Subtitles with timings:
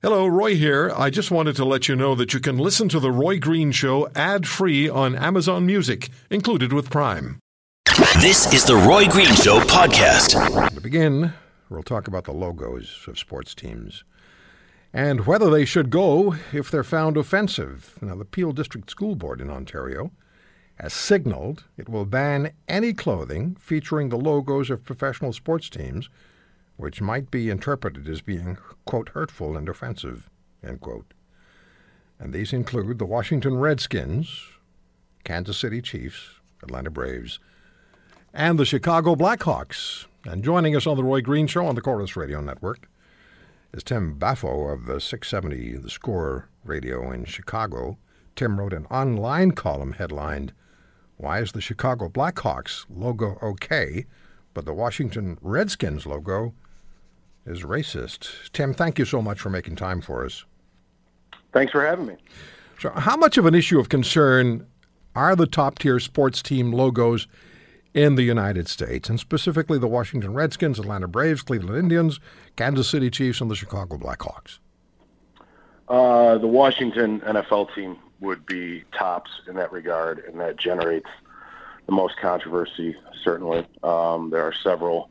[0.00, 0.92] Hello, Roy here.
[0.94, 3.72] I just wanted to let you know that you can listen to The Roy Green
[3.72, 7.40] Show ad free on Amazon Music, included with Prime.
[8.20, 10.70] This is the Roy Green Show podcast.
[10.72, 11.32] To begin,
[11.68, 14.04] we'll talk about the logos of sports teams
[14.92, 17.98] and whether they should go if they're found offensive.
[18.00, 20.12] Now, the Peel District School Board in Ontario
[20.76, 26.08] has signaled it will ban any clothing featuring the logos of professional sports teams
[26.78, 28.56] which might be interpreted as being,
[28.86, 30.30] quote, hurtful and offensive,
[30.64, 31.12] end quote.
[32.20, 34.42] And these include the Washington Redskins,
[35.24, 37.40] Kansas City Chiefs, Atlanta Braves,
[38.32, 40.06] and the Chicago Blackhawks.
[40.24, 42.88] And joining us on the Roy Green Show on the Corus Radio Network
[43.72, 47.98] is Tim Baffoe of the 670 The Score radio in Chicago.
[48.36, 50.52] Tim wrote an online column headlined,
[51.16, 54.06] Why is the Chicago Blackhawks logo okay,
[54.54, 56.54] but the Washington Redskins logo
[57.48, 58.50] is racist.
[58.52, 60.44] Tim, thank you so much for making time for us.
[61.52, 62.16] Thanks for having me.
[62.78, 64.66] So, how much of an issue of concern
[65.16, 67.26] are the top tier sports team logos
[67.94, 72.20] in the United States, and specifically the Washington Redskins, Atlanta Braves, Cleveland Indians,
[72.56, 74.58] Kansas City Chiefs, and the Chicago Blackhawks?
[75.88, 81.08] Uh, the Washington NFL team would be tops in that regard, and that generates
[81.86, 83.66] the most controversy, certainly.
[83.82, 85.10] Um, there are several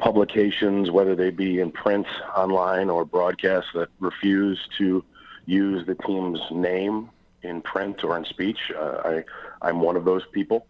[0.00, 2.06] publications, whether they be in print,
[2.36, 5.04] online, or broadcast, that refuse to
[5.46, 7.10] use the team's name
[7.42, 8.72] in print or in speech.
[8.76, 9.24] Uh, I,
[9.62, 10.66] I'm one of those people,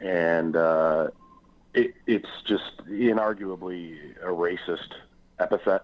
[0.00, 1.08] and uh,
[1.74, 4.92] it, it's just inarguably a racist
[5.38, 5.82] epithet.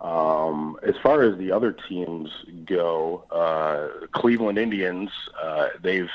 [0.00, 2.30] Um, as far as the other teams
[2.66, 5.10] go, uh, Cleveland Indians,
[5.40, 6.10] uh, they've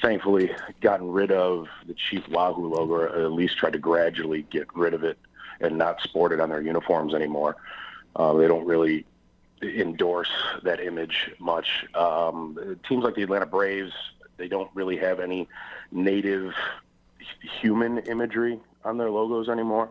[0.00, 4.66] thankfully gotten rid of the Chief Wahoo logo, or at least tried to gradually get
[4.74, 5.18] rid of it
[5.60, 7.56] and not sported on their uniforms anymore.
[8.16, 9.04] Uh, they don't really
[9.62, 10.30] endorse
[10.62, 11.86] that image much.
[11.94, 13.92] Um, teams like the Atlanta Braves,
[14.36, 15.48] they don't really have any
[15.92, 16.54] native
[17.60, 19.90] human imagery on their logos anymore.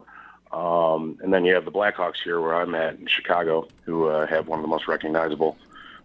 [0.52, 4.26] Um, and then you have the Blackhawks here, where I'm at in Chicago, who uh,
[4.26, 5.58] have one of the most recognizable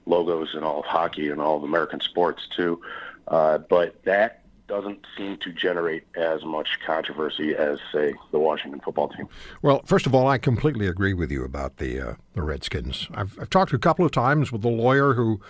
[0.07, 2.81] logos in all of hockey and all of American sports too.
[3.27, 9.09] Uh, but that doesn't seem to generate as much controversy as, say, the Washington football
[9.09, 9.29] team.
[9.63, 13.09] Well, first of all, I completely agree with you about the uh, the Redskins.
[13.13, 15.41] I've, I've talked a couple of times with the lawyer who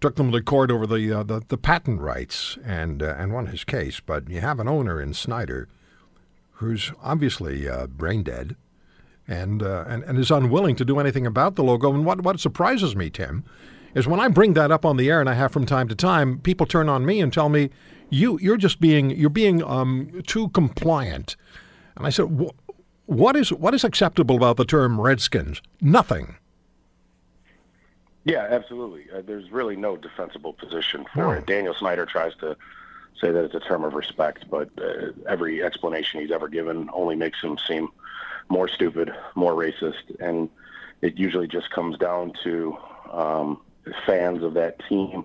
[0.00, 3.46] took them to court over the uh, the, the, patent rights and uh, and won
[3.46, 4.00] his case.
[4.00, 5.68] But you have an owner in Snyder
[6.52, 8.56] who's obviously uh, brain dead.
[9.28, 11.94] And, uh, and and is unwilling to do anything about the logo.
[11.94, 13.44] And what what surprises me, Tim,
[13.94, 15.94] is when I bring that up on the air, and I have from time to
[15.94, 17.70] time, people turn on me and tell me
[18.10, 21.36] you you're just being you're being um, too compliant.
[21.96, 22.50] And I said,
[23.06, 25.60] what is what is acceptable about the term Redskins?
[25.80, 26.36] Nothing.
[28.24, 29.06] Yeah, absolutely.
[29.12, 31.30] Uh, there's really no defensible position for no.
[31.32, 31.46] it.
[31.46, 32.56] Daniel Snyder tries to
[33.20, 37.16] say that it's a term of respect, but uh, every explanation he's ever given only
[37.16, 37.88] makes him seem
[38.48, 40.48] more stupid, more racist, and
[41.02, 42.76] it usually just comes down to
[43.10, 43.60] um,
[44.06, 45.24] fans of that team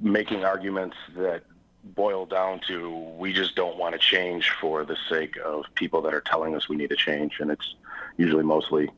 [0.00, 1.42] making arguments that
[1.84, 6.14] boil down to we just don't want to change for the sake of people that
[6.14, 7.74] are telling us we need to change, and it's
[8.16, 8.90] usually mostly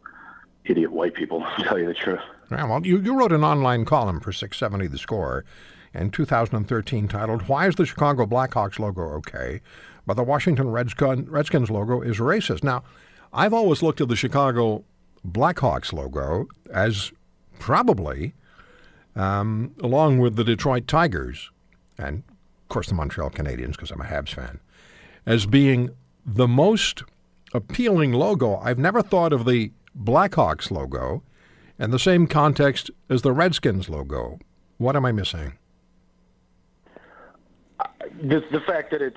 [0.64, 2.20] idiot white people, to tell you the truth.
[2.50, 5.44] Yeah, well, you, you wrote an online column for 670 The Score
[5.94, 9.60] in 2013 titled, Why is the Chicago Blackhawks logo okay,
[10.06, 12.64] but the Washington Redskins logo is racist?
[12.64, 12.82] Now,
[13.32, 14.84] I've always looked at the Chicago
[15.26, 17.12] Blackhawks logo as
[17.58, 18.34] probably
[19.16, 21.50] um, along with the Detroit Tigers
[21.98, 22.22] and,
[22.62, 24.60] of course, the Montreal Canadiens, because I'm a Habs fan,
[25.26, 25.90] as being
[26.24, 27.02] the most
[27.54, 28.56] appealing logo.
[28.56, 31.22] I've never thought of the Blackhawks logo
[31.78, 34.38] in the same context as the Redskins logo.
[34.78, 35.54] What am I missing?
[38.22, 39.16] The, the fact that it's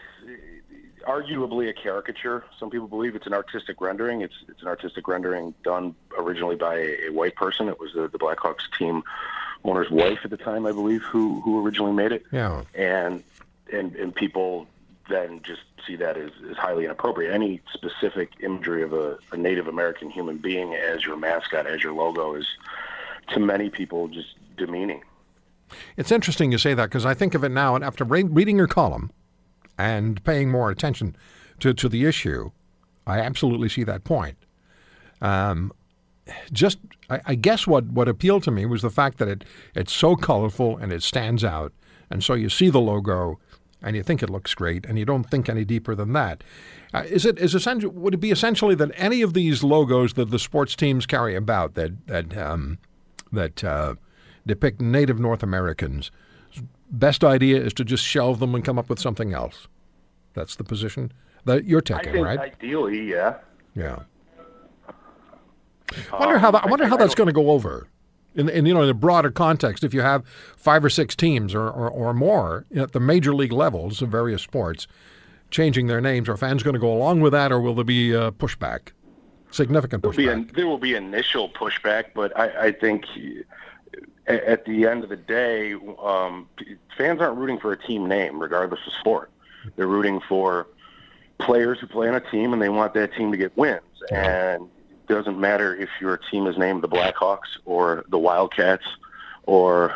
[1.08, 2.44] arguably a caricature.
[2.60, 4.22] Some people believe it's an artistic rendering.
[4.22, 7.70] It's it's an artistic rendering done originally by a, a white person.
[7.70, 9.04] It was the, the Blackhawks team
[9.66, 12.24] owner's wife at the time, I believe, who who originally made it.
[12.32, 12.64] Yeah.
[12.74, 13.24] And
[13.72, 14.68] and and people
[15.10, 17.34] then just see that as, as highly inappropriate.
[17.34, 21.94] Any specific imagery of a, a Native American human being as your mascot, as your
[21.94, 22.48] logo, is
[23.30, 25.02] to many people just demeaning.
[25.98, 28.58] It's interesting you say that because I think of it now, and after re- reading
[28.58, 29.12] your column
[29.78, 31.16] and paying more attention
[31.60, 32.52] to, to the issue,
[33.06, 34.38] I absolutely see that point.
[35.22, 35.72] Um,
[36.52, 36.80] just
[37.10, 39.46] I, I, guess what, what appealed to me was the fact that it
[39.76, 41.74] it's so colorful and it stands out,
[42.10, 43.40] and so you see the logo,
[43.82, 46.44] and you think it looks great, and you don't think any deeper than that.
[46.94, 47.92] Uh, is it is essential?
[47.92, 51.76] Would it be essentially that any of these logos that the sports teams carry about
[51.76, 52.80] that that um,
[53.32, 53.96] that uh,
[54.48, 56.10] depict Native North Americans,
[56.90, 59.68] best idea is to just shelve them and come up with something else?
[60.34, 61.12] That's the position
[61.46, 62.40] that you're I taking, think right?
[62.40, 63.36] ideally, yeah.
[63.76, 64.00] Yeah.
[66.12, 67.88] I wonder how that, I Um, wonder I- how I that's going to go over.
[68.36, 70.24] In, in you know in a broader context, if you have
[70.58, 74.42] five or six teams or, or, or more at the major league levels of various
[74.42, 74.88] sports
[75.52, 78.14] changing their names, are fans going to go along with that, or will there be
[78.14, 78.90] uh, pushback,
[79.52, 80.50] significant There'll be pushback?
[80.52, 83.06] a, there will be initial pushback, but I, I think
[84.28, 85.74] at the end of the day,
[86.04, 86.50] um,
[86.98, 89.32] fans aren't rooting for a team name, regardless of sport.
[89.78, 90.68] They're rooting for
[91.38, 93.82] players who play on a team, and they want that team to get wins.
[94.12, 94.68] And
[95.08, 98.86] doesn't matter if your team is named the Blackhawks or the Wildcats
[99.44, 99.96] or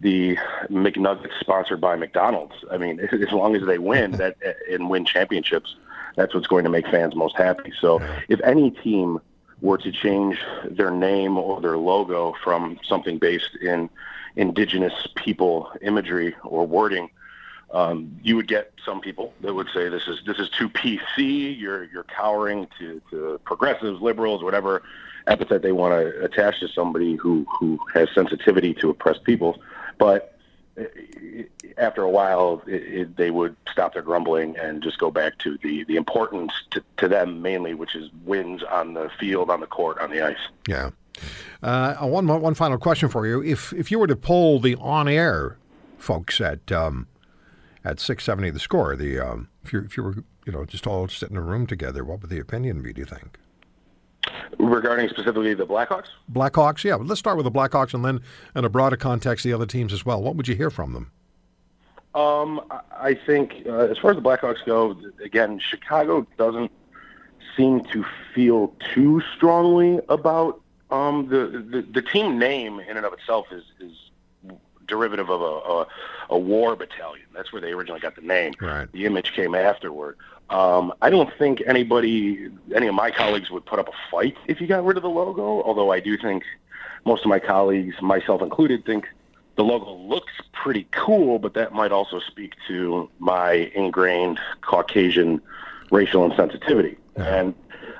[0.00, 0.36] the
[0.70, 2.54] McNuggets sponsored by McDonald's.
[2.70, 4.36] I mean, as long as they win that
[4.70, 5.74] and win championships,
[6.16, 7.72] that's what's going to make fans most happy.
[7.80, 9.20] So, if any team
[9.60, 13.90] were to change their name or their logo from something based in
[14.36, 17.10] indigenous people imagery or wording,
[17.70, 21.58] um, you would get some people that would say this is this is too PC.
[21.58, 24.82] You're you're cowering to, to progressives, liberals, whatever
[25.26, 29.60] epithet they want to attach to somebody who who has sensitivity to oppressed people.
[29.98, 30.38] But
[30.80, 30.84] uh,
[31.76, 35.58] after a while, it, it, they would stop their grumbling and just go back to
[35.58, 39.66] the the importance to, to them mainly, which is wins on the field, on the
[39.66, 40.36] court, on the ice.
[40.66, 40.90] Yeah.
[41.62, 45.58] Uh, one one final question for you: If if you were to poll the on-air
[45.98, 47.08] folks at um,
[47.84, 50.14] at six seventy the score, the um, if you if you were
[50.46, 52.92] you know just all sit in a room together, what would the opinion be?
[52.92, 53.38] Do you think?
[54.58, 56.96] Regarding specifically the Blackhawks, Blackhawks, yeah.
[56.96, 58.20] Let's start with the Blackhawks, and then
[58.54, 60.22] in a broader context, the other teams as well.
[60.22, 61.10] What would you hear from them?
[62.14, 66.72] Um, I- I think uh, as far as the Blackhawks go, again, Chicago doesn't
[67.56, 68.04] seem to
[68.34, 70.60] feel too strongly about
[70.90, 73.92] um, the, the the team name in and of itself is is
[74.88, 75.86] derivative of a, a
[76.30, 77.26] a war battalion.
[77.34, 78.54] That's where they originally got the name.
[78.60, 78.90] Right.
[78.92, 80.16] The image came afterward.
[80.50, 84.60] Um, I don't think anybody, any of my colleagues, would put up a fight if
[84.60, 85.62] you got rid of the logo.
[85.62, 86.44] Although I do think
[87.04, 89.06] most of my colleagues, myself included, think
[89.56, 95.40] the logo looks pretty cool, but that might also speak to my ingrained Caucasian
[95.90, 96.96] racial insensitivity.
[97.16, 97.54] And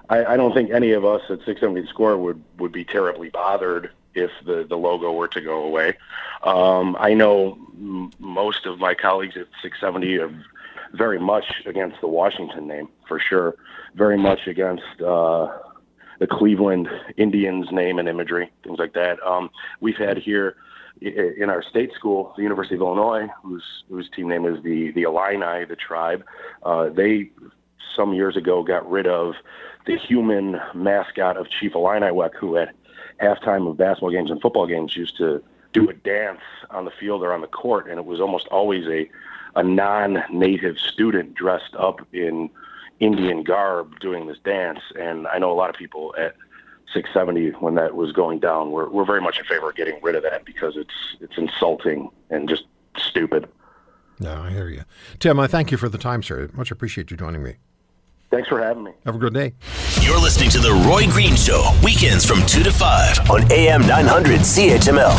[0.08, 3.90] I, I don't think any of us at 670 Score would, would be terribly bothered
[4.14, 5.94] if the, the logo were to go away.
[6.42, 10.44] Um, I know m- most of my colleagues at 670 are
[10.94, 13.56] very much against the Washington name, for sure.
[13.94, 15.48] Very much against uh,
[16.18, 19.18] the Cleveland Indians name and imagery, things like that.
[19.24, 19.50] Um,
[19.80, 20.56] we've had here
[21.00, 25.02] in our state school, the University of Illinois, whose whose team name is the the
[25.02, 26.24] Illini, the tribe.
[26.64, 27.30] Uh, they
[27.96, 29.34] some years ago got rid of
[29.86, 32.74] the human mascot of Chief Illiniwek, who at
[33.20, 35.42] halftime of basketball games and football games used to
[35.72, 38.86] do a dance on the field or on the court, and it was almost always
[38.86, 39.08] a
[39.56, 42.48] a non-native student dressed up in
[43.00, 44.80] Indian garb doing this dance.
[44.98, 46.36] And I know a lot of people at
[46.92, 50.14] 670 when that was going down were, were very much in favor of getting rid
[50.14, 52.64] of that because it's it's insulting and just
[52.96, 53.48] stupid.
[54.20, 54.84] No, I hear you,
[55.18, 55.38] Tim.
[55.38, 56.48] I thank you for the time, sir.
[56.52, 57.56] Much appreciate you joining me.
[58.30, 58.92] Thanks for having me.
[59.06, 59.54] Have a good day.
[60.02, 64.40] You're listening to The Roy Green Show, weekends from 2 to 5 on AM 900
[64.40, 65.16] CHML.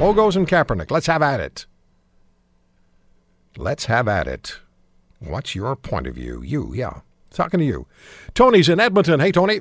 [0.00, 0.90] Logos and Kaepernick.
[0.90, 1.66] Let's have at it.
[3.56, 4.58] Let's have at it.
[5.20, 6.42] What's your point of view?
[6.42, 7.00] You, yeah.
[7.30, 7.86] Talking to you.
[8.34, 9.20] Tony's in Edmonton.
[9.20, 9.60] Hey, Tony.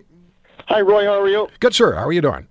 [0.67, 1.03] Hi, Roy.
[1.05, 1.47] How are you?
[1.59, 1.93] Good, sir.
[1.95, 2.47] How are you doing?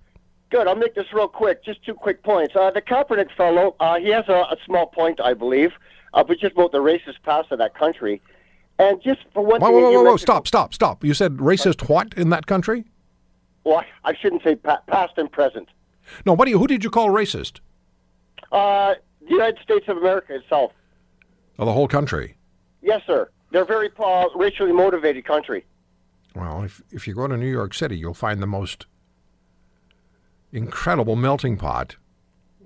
[0.50, 0.66] Good.
[0.66, 1.64] I'll make this real quick.
[1.64, 2.54] Just two quick points.
[2.54, 5.72] Uh, the Kaepernick fellow, uh, he has a, a small point, I believe,
[6.12, 8.20] uh, but just about the racist past of that country.
[8.80, 11.04] And just for one Whoa, thing, whoa, whoa, whoa, stop, stop, stop.
[11.04, 12.86] You said racist what in that country?
[13.62, 15.68] Well, I shouldn't say pa- past and present.
[16.24, 17.60] No, what do you, who did you call racist?
[18.50, 20.72] Uh, the United States of America itself.
[21.58, 22.36] Of the whole country.
[22.80, 23.28] Yes, sir.
[23.50, 25.66] They're a very uh, racially motivated country.
[26.34, 28.86] Well, if, if you go to New York City, you'll find the most
[30.52, 31.96] incredible melting pot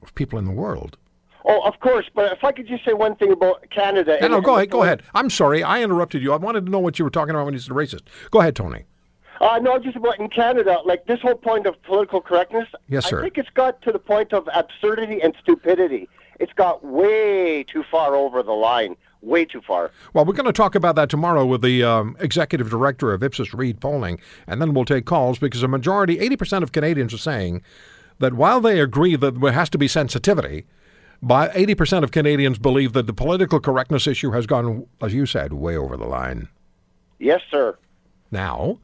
[0.01, 0.97] of people in the world.
[1.45, 2.07] Oh, of course.
[2.15, 4.17] But if I could just say one thing about Canada.
[4.21, 5.03] No, and- no, go ahead, go ahead.
[5.15, 6.33] I'm sorry, I interrupted you.
[6.33, 8.03] I wanted to know what you were talking about when you said racist.
[8.31, 8.85] Go ahead, Tony.
[9.41, 12.69] Uh, no, just about in Canada, like this whole point of political correctness.
[12.89, 13.19] Yes, sir.
[13.19, 16.09] I think it's got to the point of absurdity and stupidity.
[16.41, 18.97] It's got way too far over the line.
[19.23, 19.91] Way too far.
[20.13, 23.55] Well, we're going to talk about that tomorrow with the um, executive director of Ipsos
[23.55, 27.63] Reid Polling, and then we'll take calls because a majority, 80% of Canadians are saying
[28.19, 30.67] that while they agree that there has to be sensitivity,
[31.25, 35.55] By 80% of Canadians believe that the political correctness issue has gone, as you said,
[35.55, 36.49] way over the line.
[37.19, 37.79] Yes, sir.
[38.31, 38.79] Now,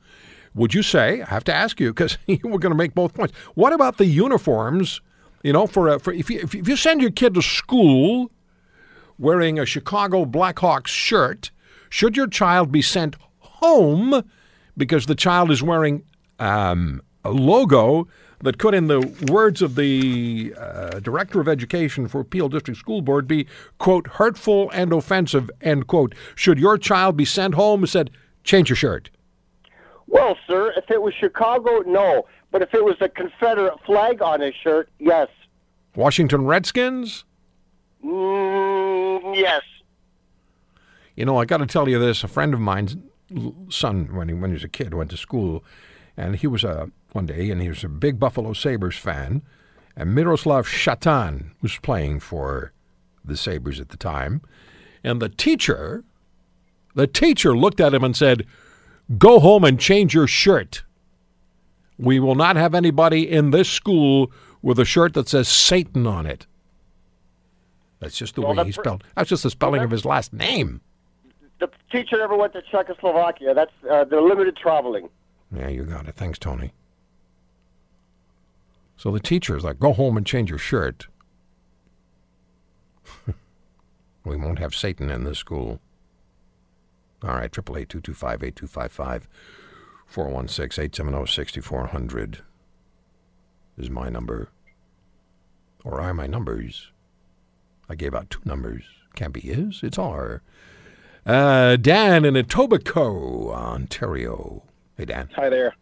[0.54, 3.12] would you say, I have to ask you, because you were going to make both
[3.12, 5.02] points, what about the uniforms?
[5.42, 8.30] You know, for, a, for if, you, if you send your kid to school
[9.18, 11.50] wearing a Chicago Blackhawks shirt,
[11.90, 14.25] should your child be sent home
[14.78, 16.04] because the child is wearing
[16.38, 18.09] um, a logo
[18.42, 23.02] that could, in the words of the uh, director of education for Peel District School
[23.02, 23.47] Board, be,
[23.78, 26.14] quote, hurtful and offensive, end quote.
[26.35, 28.11] Should your child be sent home and said,
[28.44, 29.11] change your shirt?
[30.06, 32.26] Well, sir, if it was Chicago, no.
[32.50, 35.28] But if it was a Confederate flag on his shirt, yes.
[35.94, 37.25] Washington Redskins?
[38.04, 39.62] Mm, yes.
[41.14, 42.25] You know, I got to tell you this.
[42.25, 42.97] A friend of mine's
[43.68, 45.62] son, when he, when he was a kid, went to school,
[46.16, 49.43] and he was a one day, and he was a big Buffalo Sabres fan,
[49.97, 52.73] and Miroslav Shatan was playing for
[53.25, 54.43] the Sabres at the time,
[55.05, 56.05] and the teacher,
[56.95, 58.47] the teacher looked at him and said,
[59.19, 60.83] "Go home and change your shirt.
[61.99, 66.26] We will not have anybody in this school with a shirt that says Satan on
[66.26, 66.47] it."
[67.99, 69.05] That's just the Well, way he spelled.
[69.14, 70.81] That's just the spelling of his last name.
[71.59, 73.52] The teacher never went to Czechoslovakia.
[73.52, 75.11] That's uh, they're limited traveling.
[75.55, 76.14] Yeah, you got it.
[76.14, 76.73] Thanks, Tony.
[79.00, 81.07] So the teacher's like, go home and change your shirt.
[84.26, 85.80] we won't have Satan in this school.
[87.23, 87.95] All right, 888
[90.07, 92.42] 416 870 6400
[93.78, 94.50] is my number.
[95.83, 96.92] Or are my numbers?
[97.88, 98.85] I gave out two numbers.
[99.14, 100.42] Can't be his, it's our.
[101.25, 104.62] Uh, Dan in Etobicoke, Ontario.
[104.99, 105.30] Hey, Dan.
[105.37, 105.75] Hi there.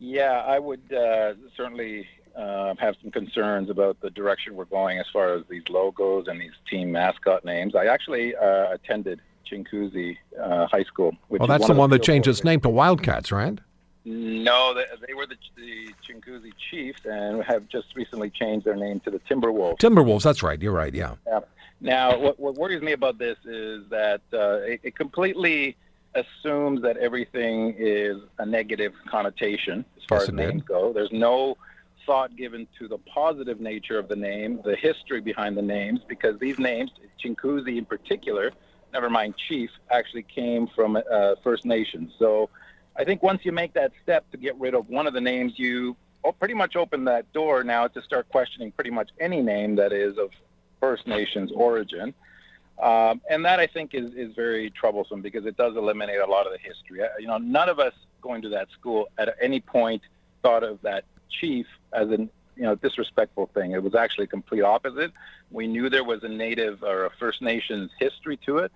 [0.00, 5.06] Yeah, I would uh, certainly uh, have some concerns about the direction we're going as
[5.12, 7.74] far as these logos and these team mascot names.
[7.74, 11.12] I actually uh, attended Chinguacousy uh, High School.
[11.28, 13.58] Which Well, that's the one that changed its name to Wildcats, right?
[14.06, 19.00] No, they, they were the, the Chinguacousy Chiefs and have just recently changed their name
[19.00, 19.78] to the Timberwolves.
[19.78, 20.60] Timberwolves, that's right.
[20.60, 21.16] You're right, yeah.
[21.26, 21.40] Yeah.
[21.82, 25.76] Now, what, what worries me about this is that uh, it, it completely
[26.14, 30.36] assumes that everything is a negative connotation as far Yes, as did.
[30.36, 30.92] names go.
[30.92, 31.56] There's no
[32.06, 36.38] thought given to the positive nature of the name, the history behind the names, because
[36.40, 36.90] these names,
[37.22, 38.50] Chinguacousy in particular,
[38.92, 42.12] never mind Chief, actually came from uh, First Nations.
[42.18, 42.50] So
[42.96, 45.52] I think once you make that step to get rid of one of the names,
[45.56, 45.96] you
[46.38, 50.18] pretty much open that door now to start questioning pretty much any name that is
[50.18, 50.30] of
[50.80, 52.12] First Nations origin.
[52.80, 56.46] Um, and that I think is, is very troublesome because it does eliminate a lot
[56.46, 57.02] of the history.
[57.02, 60.02] Uh, You know, none of us going to that school at any point
[60.42, 63.72] thought of that chief as an you know disrespectful thing.
[63.72, 65.12] It was actually a complete opposite.
[65.50, 68.72] We knew there was a Native or a First Nations history to it,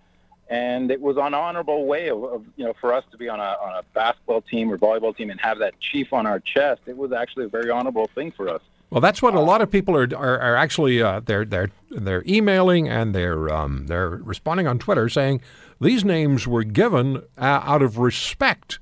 [0.49, 3.40] and it was an honorable way of, of you know for us to be on
[3.40, 6.82] a on a basketball team or volleyball team and have that chief on our chest.
[6.87, 8.62] It was actually a very honorable thing for us.
[8.94, 12.22] Well, that's what a lot of people are are, are actually uh, they're they're they're
[12.28, 15.40] emailing and they're um, they're responding on Twitter saying
[15.80, 18.78] these names were given uh, out of respect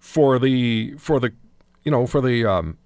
[0.00, 1.32] for the for the
[1.84, 2.76] you know for the um,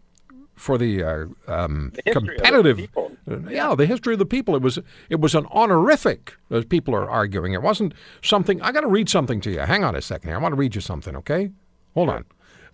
[0.54, 2.88] for the, uh, um, The of the competitive.
[2.96, 3.74] Uh, yeah.
[3.74, 4.54] the history of the people.
[4.54, 7.54] It was it was an honorific as people are arguing.
[7.54, 9.60] It wasn't something I got to read something to you.
[9.60, 10.36] Hang on a second here.
[10.36, 11.52] I want to read you something okay?
[11.94, 12.26] Hold on.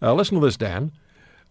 [0.02, 0.90] Uh, listen to this Dan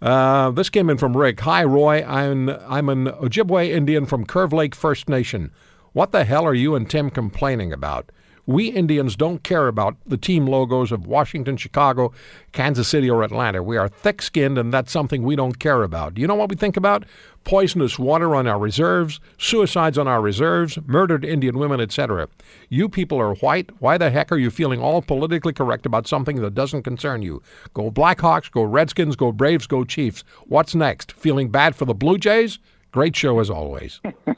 [0.02, 1.40] uh, this came in from Rick.
[1.42, 2.04] Hi, Roy.
[2.06, 5.52] I'm I'm an Ojibwe Indian from Curve Lake First Nation.
[5.94, 8.12] What the hell are you and Tim complaining about?
[8.48, 12.12] We Indians don't care about the team logos of Washington, Chicago,
[12.52, 13.64] Kansas City, or Atlanta.
[13.64, 16.14] We are thick skinned, and that's something we don't care about.
[16.14, 17.06] Do you know what we think about?
[17.46, 22.28] Poisonous water on our reserves, suicides on our reserves, murdered Indian women, etc.
[22.70, 23.70] You people are white.
[23.80, 27.42] Why the heck are you feeling all politically correct about something that doesn't concern you?
[27.74, 30.24] Go Blackhawks, go Redskins, go Braves, go Chiefs.
[30.48, 31.14] What's next?
[31.14, 32.60] Feeling bad for the Blue Jays?
[32.92, 34.02] Great show as always.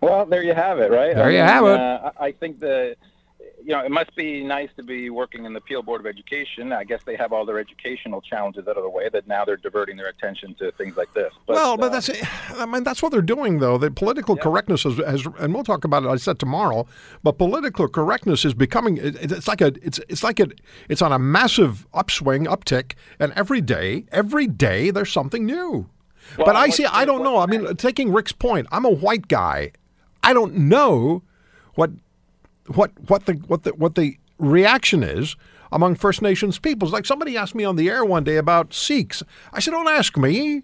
[0.00, 1.14] Well, there you have it, right?
[1.14, 1.80] There I you have it.
[1.80, 2.94] Uh, I think the,
[3.68, 6.72] you know, it must be nice to be working in the Peel Board of Education.
[6.72, 9.10] I guess they have all their educational challenges out of the way.
[9.10, 11.34] That now they're diverting their attention to things like this.
[11.46, 12.10] But, well, but uh, that's
[12.58, 13.76] I mean that's what they're doing though.
[13.76, 16.08] The political correctness is, has, and we'll talk about it.
[16.08, 16.86] I said tomorrow,
[17.22, 18.96] but political correctness is becoming.
[18.96, 19.72] it- It's like a.
[19.82, 20.48] It's it's like a.
[20.88, 25.90] It's on a massive upswing, uptick, and every day, every day, there's something new.
[26.38, 26.86] Well, but I see.
[26.86, 27.36] I don't know.
[27.36, 29.72] I mean, taking Rick's point, I'm a white guy.
[30.22, 31.22] I don't know
[31.74, 31.90] what
[32.74, 35.36] what what the what the what the reaction is
[35.72, 36.92] among First Nations peoples.
[36.92, 39.22] Like somebody asked me on the air one day about Sikhs.
[39.52, 40.62] I said, "Don't ask me.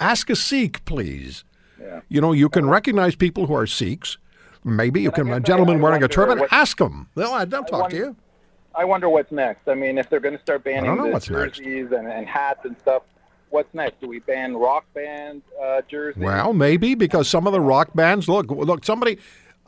[0.00, 1.44] Ask a Sikh, please."
[1.80, 2.00] Yeah.
[2.08, 4.18] You know, you can recognize people who are Sikhs.
[4.64, 7.08] Maybe you can, A gentleman wearing a turban, what- ask them.
[7.14, 8.16] They'll, they'll talk wonder- to you.
[8.74, 9.66] I wonder what's next.
[9.68, 12.76] I mean, if they're going to start banning the what's jerseys and, and hats and
[12.78, 13.02] stuff,
[13.50, 14.00] what's next?
[14.00, 16.22] Do we ban rock band uh, jerseys?
[16.22, 19.18] Well, maybe because some of the rock bands look look somebody.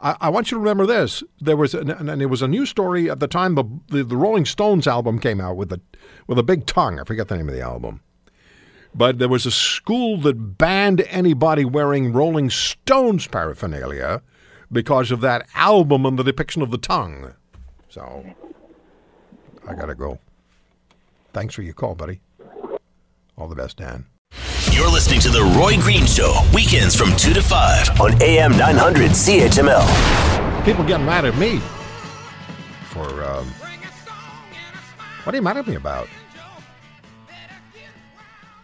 [0.02, 1.22] I, I want you to remember this.
[1.40, 4.16] There was an, and it was a news story at the time the, the the
[4.16, 5.80] Rolling Stones album came out with a
[6.26, 6.98] with a big tongue.
[6.98, 8.00] I forget the name of the album,
[8.94, 14.22] but there was a school that banned anybody wearing Rolling Stones paraphernalia
[14.72, 17.34] because of that album and the depiction of the tongue.
[17.88, 18.24] So
[19.66, 20.18] I gotta go.
[21.32, 22.20] Thanks for your call, buddy.
[23.36, 24.06] All the best, Dan.
[24.80, 29.10] You're listening to The Roy Green Show, weekends from 2 to 5 on AM 900
[29.10, 30.64] CHML.
[30.64, 31.58] People get mad at me
[32.84, 33.46] for um,
[35.24, 36.08] what are you mad at me about?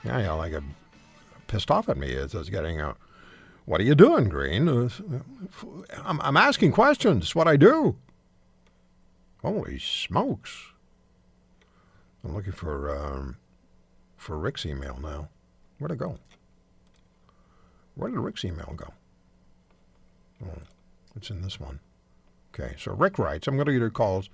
[0.05, 0.63] Yeah, yeah, like a
[1.49, 2.95] pissed off at me is is getting a.
[3.67, 4.69] What are you doing, Green?
[4.71, 4.89] Uh,
[6.03, 7.25] I'm, I'm asking questions.
[7.25, 7.97] It's what I do.
[9.43, 10.73] Holy smokes!
[12.25, 13.37] I'm looking for um,
[14.17, 15.29] for Rick's email now.
[15.79, 16.19] Where'd it go?
[17.95, 18.93] Where did Rick's email go?
[20.45, 20.63] Oh,
[21.15, 21.81] it's in this one.
[22.55, 24.31] Okay, so Rick writes, I'm going to get your calls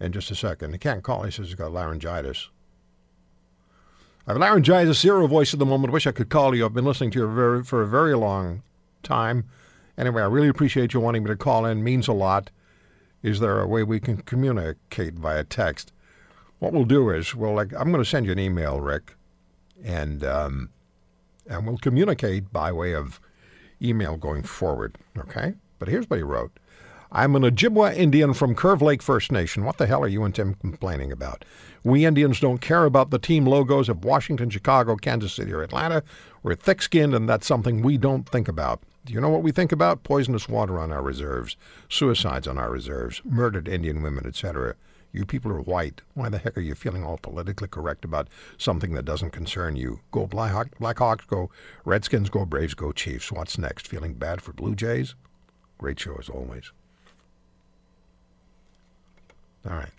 [0.00, 0.72] in just a second.
[0.72, 1.22] He can't call.
[1.22, 2.48] He says he's got laryngitis.
[4.26, 5.92] I have laryngitis, zero voice at the moment.
[5.92, 6.64] Wish I could call you.
[6.64, 8.62] I've been listening to you very, for a very long
[9.02, 9.44] time.
[9.98, 11.84] Anyway, I really appreciate you wanting me to call in.
[11.84, 12.50] Means a lot.
[13.22, 15.92] Is there a way we can communicate via text?
[16.58, 19.14] What we'll do is, well, like, I'm going to send you an email, Rick,
[19.84, 20.70] and um,
[21.46, 23.20] and we'll communicate by way of
[23.80, 24.96] email going forward.
[25.18, 25.54] Okay?
[25.78, 26.58] But here's what he wrote.
[27.12, 29.64] I'm an Ojibwa Indian from Curve Lake First Nation.
[29.64, 31.44] What the hell are you and Tim complaining about?
[31.84, 36.02] We Indians don't care about the team logos of Washington, Chicago, Kansas City, or Atlanta.
[36.42, 38.82] We're thick skinned, and that's something we don't think about.
[39.04, 40.02] Do you know what we think about?
[40.02, 41.56] Poisonous water on our reserves,
[41.88, 44.74] suicides on our reserves, murdered Indian women, etc.
[45.14, 46.00] You people are white.
[46.14, 48.26] Why the heck are you feeling all politically correct about
[48.58, 50.00] something that doesn't concern you?
[50.10, 51.50] Go Blackhawks, Blackhawks, go
[51.84, 53.30] Redskins, go Braves, go Chiefs.
[53.30, 53.86] What's next?
[53.86, 55.14] Feeling bad for Blue Jays?
[55.78, 56.72] Great show as always.
[59.64, 59.92] All right.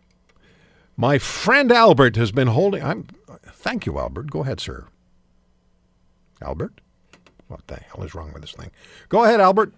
[0.97, 2.83] My friend Albert has been holding.
[2.83, 3.07] I'm.
[3.45, 4.29] Thank you, Albert.
[4.29, 4.85] Go ahead, sir.
[6.41, 6.81] Albert,
[7.47, 8.69] what the hell is wrong with this thing?
[9.07, 9.71] Go ahead, Albert.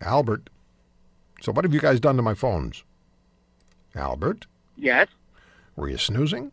[0.00, 0.48] Albert.
[1.40, 2.84] So, what have you guys done to my phones?
[3.94, 5.08] Albert, Yes.
[5.76, 6.50] were you snoozing?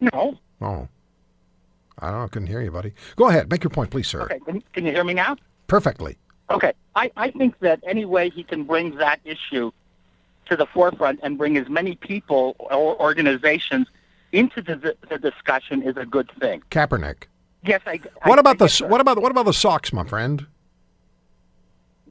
[0.00, 0.38] No.
[0.60, 0.88] Oh,
[1.98, 2.28] I don't know.
[2.28, 2.92] Couldn't hear you, buddy.
[3.16, 3.50] Go ahead.
[3.50, 4.22] Make your point, please, sir.
[4.22, 4.38] Okay.
[4.40, 5.36] Can, can you hear me now?
[5.66, 6.16] Perfectly.
[6.50, 6.72] Okay.
[6.94, 9.72] I, I think that any way he can bring that issue
[10.46, 13.88] to the forefront and bring as many people or organizations
[14.32, 16.62] into the, the discussion is a good thing.
[16.70, 17.24] Kaepernick.
[17.64, 18.00] Yes, I.
[18.24, 18.86] What about I the so.
[18.86, 20.46] what about what about the socks, my friend?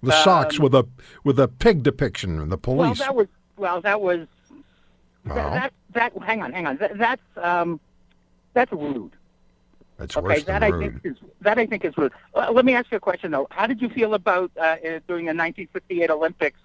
[0.03, 0.85] The socks Um, with a
[1.23, 2.99] with a pig depiction and the Well, police.
[2.99, 4.27] that was well, that was
[5.25, 6.23] Well, that, that that.
[6.23, 6.77] Hang on, hang on.
[6.77, 7.79] That, that's um,
[8.53, 9.11] that's rude.
[9.97, 11.01] That's Okay, that I rude.
[11.03, 12.11] think is that I think is rude.
[12.33, 13.47] Uh, let me ask you a question though.
[13.51, 14.75] How did you feel about uh, uh,
[15.07, 16.59] during the 1958 Olympics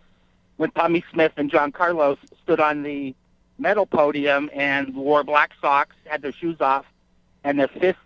[0.57, 3.15] when Tommie Smith and John Carlos stood on the
[3.59, 6.85] medal podium and wore black socks, had their shoes off,
[7.45, 8.01] and their fists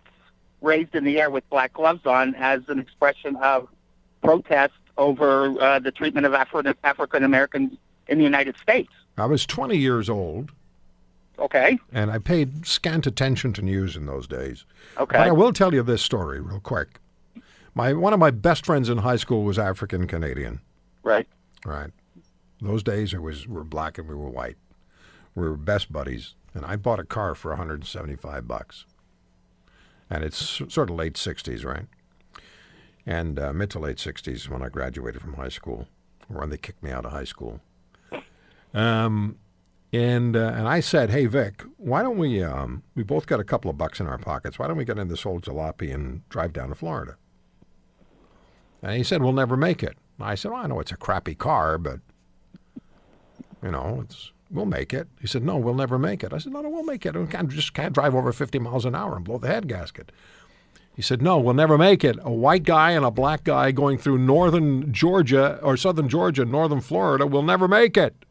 [0.61, 3.67] raised in the air with black gloves on as an expression of
[4.23, 7.73] protest over uh, the treatment of Afro- African Americans
[8.07, 8.91] in the United States?
[9.17, 10.51] I was 20 years old,
[11.39, 11.79] Okay.
[11.91, 14.65] and I paid scant attention to news in those days.
[14.97, 15.17] Okay.
[15.17, 16.99] But I will tell you this story real quick.
[17.73, 20.61] My one of my best friends in high school was African Canadian.
[21.03, 21.27] Right.
[21.65, 21.91] Right.
[22.61, 24.57] Those days it was we were black and we were white.
[25.33, 28.85] We were best buddies, and I bought a car for 175 bucks.
[30.09, 30.37] And it's
[30.69, 31.87] sort of late 60s, right?
[33.05, 35.87] And uh, mid to late 60s when I graduated from high school,
[36.29, 37.59] or when they kicked me out of high school.
[38.75, 39.37] Um,
[39.93, 42.43] and uh, and I said, "Hey Vic, why don't we?
[42.43, 44.59] Um, we both got a couple of bucks in our pockets.
[44.59, 47.15] Why don't we get in this old jalopy and drive down to Florida?"
[48.83, 51.35] And he said, "We'll never make it." I said, "Well, I know it's a crappy
[51.35, 52.01] car, but
[53.63, 56.51] you know, it's we'll make it." He said, "No, we'll never make it." I said,
[56.51, 57.15] "No, no, we'll make it.
[57.15, 60.11] We can't, just can't drive over 50 miles an hour and blow the head gasket."
[60.93, 62.17] He said, "No, we'll never make it.
[62.21, 66.81] A white guy and a black guy going through northern Georgia or southern Georgia, northern
[66.81, 68.25] Florida we'll never make it."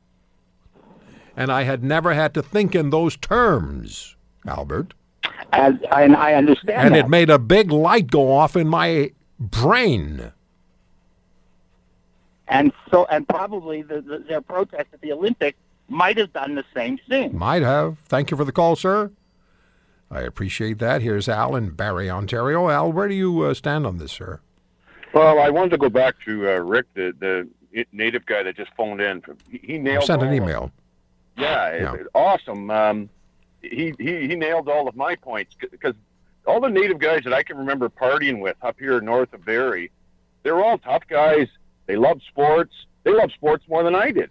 [1.36, 4.16] And I had never had to think in those terms,
[4.46, 4.94] Albert.
[5.52, 7.06] And, and I understand And that.
[7.06, 10.32] it made a big light go off in my brain.
[12.48, 16.64] and so and probably the, the, their protest at the Olympics might have done the
[16.74, 17.36] same thing.
[17.36, 17.98] Might have.
[18.06, 19.10] Thank you for the call, sir.
[20.10, 21.02] I appreciate that.
[21.02, 22.68] Here's Al in Barrie, Ontario.
[22.68, 24.40] Al, where do you uh, stand on this, sir?
[25.12, 28.70] Well, I wanted to go back to uh, Rick, the the native guy that just
[28.76, 29.22] phoned in.
[29.50, 30.04] He, he nailed.
[30.04, 30.72] I sent an all of- email.
[31.36, 31.94] Yeah, Yeah.
[31.94, 32.70] it- awesome.
[32.70, 33.08] Um,
[33.62, 35.94] he, he he nailed all of my points because
[36.46, 39.90] all the native guys that I can remember partying with up here north of Barrie,
[40.42, 41.48] they were all tough guys.
[41.86, 42.74] They loved sports.
[43.04, 44.30] They loved sports more than I did,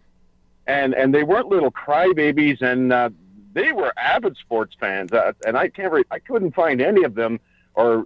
[0.68, 3.10] and and they weren't little crybabies, and uh,
[3.54, 5.12] they were avid sports fans.
[5.12, 7.39] Uh, and I can't re- I couldn't find any of them
[7.74, 8.06] or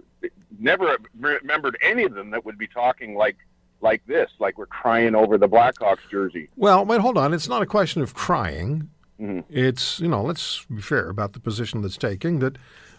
[0.58, 3.36] never remembered any of them that would be talking like
[3.80, 6.48] like this, like we're crying over the Blackhawks jersey.
[6.56, 7.32] Well, wait, hold on.
[7.32, 8.90] It's not a question of crying.
[9.20, 9.44] Mhm.
[9.48, 12.56] It's, you know, let's be fair about the position that's taking that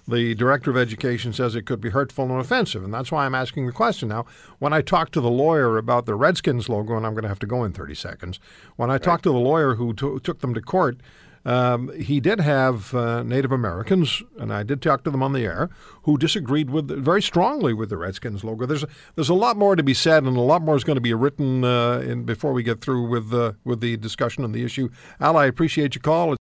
[0.08, 3.36] the director of education says it could be hurtful and offensive, and that's why I'm
[3.36, 4.10] asking the question.
[4.10, 4.26] Now,
[4.58, 7.40] when I talked to the lawyer about the Redskins logo, and I'm going to have
[7.40, 8.40] to go in 30 seconds,
[8.76, 10.98] when I talked to the lawyer who to- took them to court,
[11.46, 15.44] um, he did have uh, Native Americans, and I did talk to them on the
[15.46, 15.70] air,
[16.04, 18.66] who disagreed with very strongly with the Redskins logo.
[18.66, 21.02] There's there's a lot more to be said, and a lot more is going to
[21.02, 24.64] be written uh, in before we get through with uh, with the discussion on the
[24.64, 24.90] issue.
[25.20, 26.36] Al, I appreciate your call.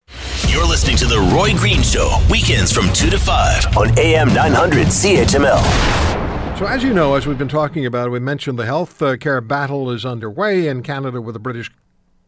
[0.47, 4.87] You're listening to The Roy Green Show, weekends from 2 to 5 on AM 900
[4.87, 6.57] CHML.
[6.57, 9.39] So, as you know, as we've been talking about, we mentioned the health uh, care
[9.41, 11.69] battle is underway in Canada with the British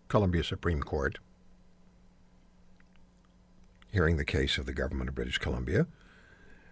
[0.09, 1.17] Columbia Supreme Court
[3.91, 5.87] hearing the case of the government of British Columbia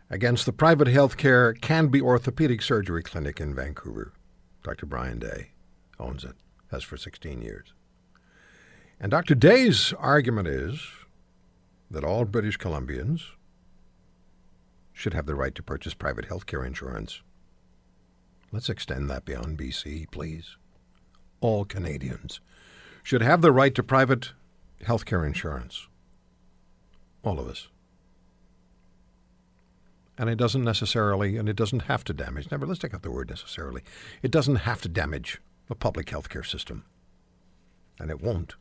[0.09, 4.13] against the private health care Cambie Orthopedic Surgery Clinic in Vancouver.
[4.63, 4.85] Dr.
[4.85, 5.51] Brian Day
[5.99, 6.35] owns it,
[6.71, 7.73] has for 16 years.
[8.99, 9.35] And Dr.
[9.35, 10.81] Day's argument is
[11.89, 13.21] that all British Columbians
[14.91, 17.21] should have the right to purchase private health care insurance.
[18.51, 20.55] Let's extend that beyond BC, please.
[21.39, 22.39] All Canadians
[23.03, 24.31] should have the right to private
[24.83, 25.87] health care insurance.
[27.23, 27.67] All of us.
[30.17, 33.11] And it doesn't necessarily, and it doesn't have to damage, never, let's take out the
[33.11, 33.83] word necessarily.
[34.23, 36.85] It doesn't have to damage the public health care system.
[37.99, 38.55] And it won't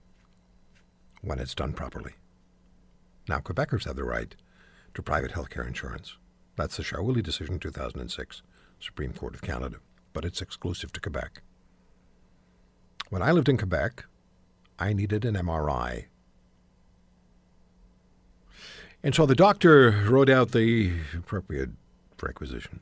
[1.23, 2.13] when it's done properly.
[3.29, 4.35] Now, Quebecers have the right
[4.95, 6.17] to private health care insurance.
[6.57, 8.43] That's the Chaoulli decision, 2006,
[8.81, 9.79] Supreme Court of Canada,
[10.13, 11.43] but it's exclusive to Quebec.
[13.09, 14.05] When I lived in Quebec,
[14.79, 16.07] I needed an MRI.
[19.07, 21.71] And so the doctor wrote out the appropriate
[22.21, 22.81] requisition.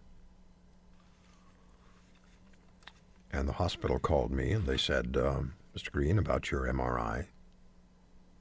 [3.31, 5.93] And the hospital called me and they said, um, Mr.
[5.93, 7.27] Green, about your MRI,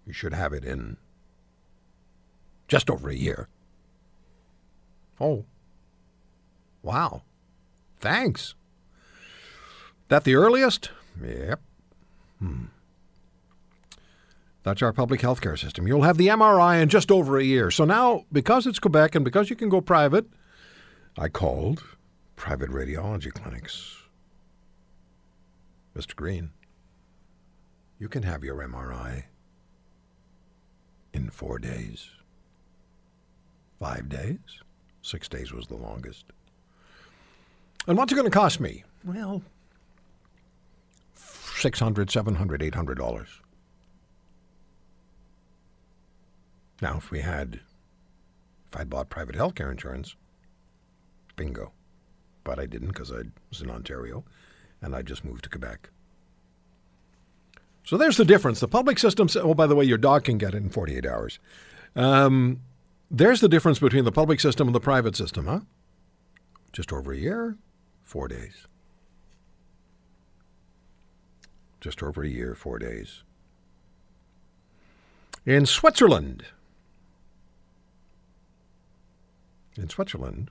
[0.08, 0.96] you should have it in
[2.70, 3.50] just over a year.
[5.20, 5.44] Oh,
[6.84, 7.24] wow.
[8.00, 8.56] Thanks.
[10.08, 10.90] That the earliest?
[11.22, 11.60] Yep.
[12.40, 12.64] Hmm.
[14.64, 15.88] That's our public health care system.
[15.88, 17.70] You'll have the MRI in just over a year.
[17.70, 20.26] So now, because it's Quebec and because you can go private,
[21.18, 21.84] I called
[22.36, 23.98] private radiology clinics.
[25.96, 26.16] Mr.
[26.16, 26.52] Green,
[28.00, 29.26] you can have your MRI
[31.14, 32.10] in four days.
[33.80, 34.40] Five days?
[35.02, 36.26] Six days was the longest.
[37.86, 38.86] And what's it going to cost me?
[39.04, 39.44] Well,
[41.18, 43.28] $600, $700, $800.
[46.82, 47.60] Now, if we had,
[48.68, 50.16] if I'd bought private health care insurance,
[51.36, 51.72] bingo.
[52.44, 54.24] But I didn't because I was in Ontario
[54.82, 55.90] and I just moved to Quebec.
[57.86, 58.60] So there's the difference.
[58.60, 61.40] The public system, oh, by the way, your dog can get it in 48 hours.
[61.96, 62.62] Um,
[63.12, 65.62] there's the difference between the public system and the private system, huh?
[66.72, 67.58] Just over a year,
[68.02, 68.68] four days.
[71.82, 73.24] Just over a year, four days.
[75.46, 76.46] In Switzerland,
[79.78, 80.50] in Switzerland,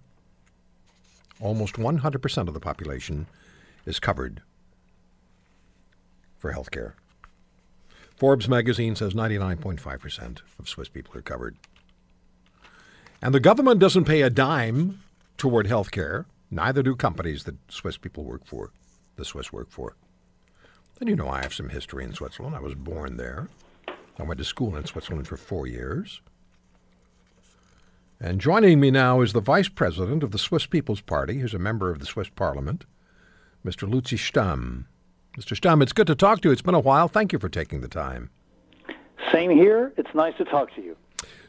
[1.41, 3.27] almost 100% of the population
[3.87, 4.43] is covered
[6.39, 6.95] for health care.
[8.17, 11.57] Forbes magazine says 99.5% of Swiss people are covered.
[13.21, 15.01] And the government doesn't pay a dime
[15.39, 18.71] toward health care, neither do companies that Swiss people work for,
[19.17, 19.97] the Swiss work for.
[21.03, 22.55] And you know I have some history in Switzerland.
[22.55, 23.49] I was born there.
[24.21, 26.21] I went to school in Switzerland for four years.
[28.25, 31.59] And joining me now is the vice president of the Swiss People's Party, who's a
[31.59, 32.85] member of the Swiss Parliament,
[33.67, 33.91] Mr.
[33.91, 34.85] Luzi Stamm.
[35.37, 35.59] Mr.
[35.59, 36.53] Stamm, it's good to talk to you.
[36.53, 37.09] It's been a while.
[37.09, 38.31] Thank you for taking the time.
[39.33, 39.93] Same here.
[39.97, 40.97] It's nice to talk to you.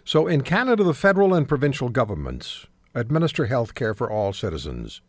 [0.04, 5.02] So, in Canada, the federal and provincial governments administer health care for all citizens.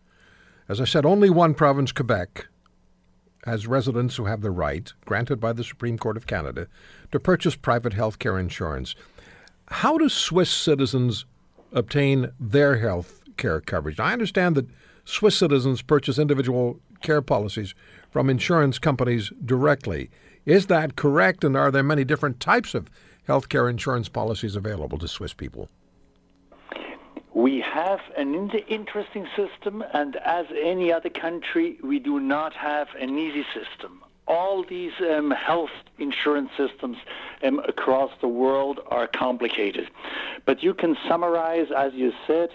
[0.69, 2.47] As I said, only one province, Quebec,
[3.47, 6.69] has residents who have the right, granted by the Supreme Court of Canada,
[7.11, 8.95] to purchase private health care insurance.
[9.69, 11.25] How do Swiss citizens
[11.75, 14.01] obtain their health care coverage?
[14.01, 14.67] I understand that
[15.05, 17.75] Swiss citizens purchase individual care policies
[18.11, 20.11] from insurance companies directly.
[20.47, 21.45] Is that correct?
[21.45, 22.89] And are there many different types of
[23.27, 25.69] health care insurance policies available to Swiss people?
[27.35, 33.19] We have an interesting system, and as any other country, we do not have an
[33.19, 34.03] easy system.
[34.27, 36.97] All these um, health insurance systems
[37.43, 39.89] um, across the world are complicated.
[40.45, 42.51] But you can summarize, as you said,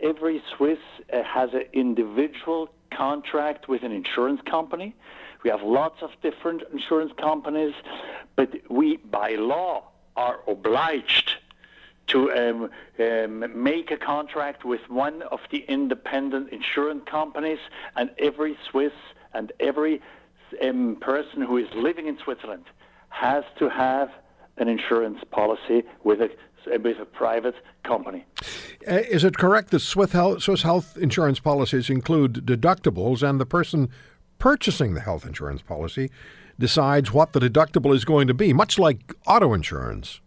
[0.00, 0.78] every Swiss
[1.12, 4.94] uh, has an individual contract with an insurance company.
[5.42, 7.74] We have lots of different insurance companies,
[8.36, 9.84] but we, by law,
[10.16, 11.32] are obliged
[12.08, 17.58] to um, um, make a contract with one of the independent insurance companies,
[17.96, 18.92] and every Swiss
[19.32, 20.02] and every
[20.62, 22.64] um, person who is living in Switzerland
[23.08, 24.10] has to have
[24.62, 26.30] an insurance policy with a
[26.64, 28.24] with a private company.
[28.88, 33.46] Uh, is it correct that Swiss health, Swiss health insurance policies include deductibles, and the
[33.46, 33.90] person
[34.38, 36.08] purchasing the health insurance policy
[36.58, 40.20] decides what the deductible is going to be, much like auto insurance?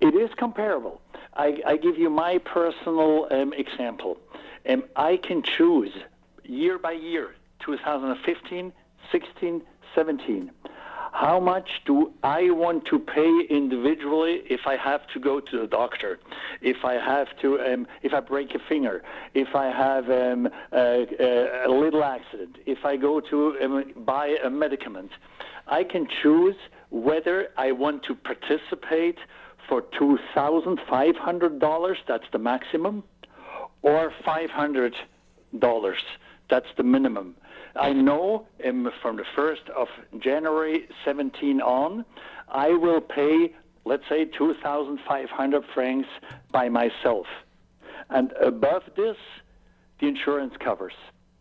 [0.00, 1.00] It is comparable.
[1.34, 4.18] I, I give you my personal um, example.
[4.68, 5.92] Um, I can choose
[6.44, 8.72] year by year, 2015,
[9.10, 9.62] 16,
[9.94, 10.50] 17.
[11.14, 15.68] How much do I want to pay individually if I have to go to the
[15.68, 16.18] doctor,
[16.60, 21.06] if I have to, um, if I break a finger, if I have um, a,
[21.68, 25.12] a, little accident, if I go to um, buy a medicament?
[25.68, 26.56] I can choose
[26.90, 29.18] whether I want to participate
[29.68, 33.04] for $2,500, that's the maximum,
[33.82, 34.92] or $500,
[36.50, 37.36] that's the minimum.
[37.76, 42.04] I know um, from the 1st of January 17 on,
[42.48, 46.08] I will pay, let's say, 2,500 francs
[46.52, 47.26] by myself.
[48.10, 49.16] And above this,
[50.00, 50.92] the insurance covers.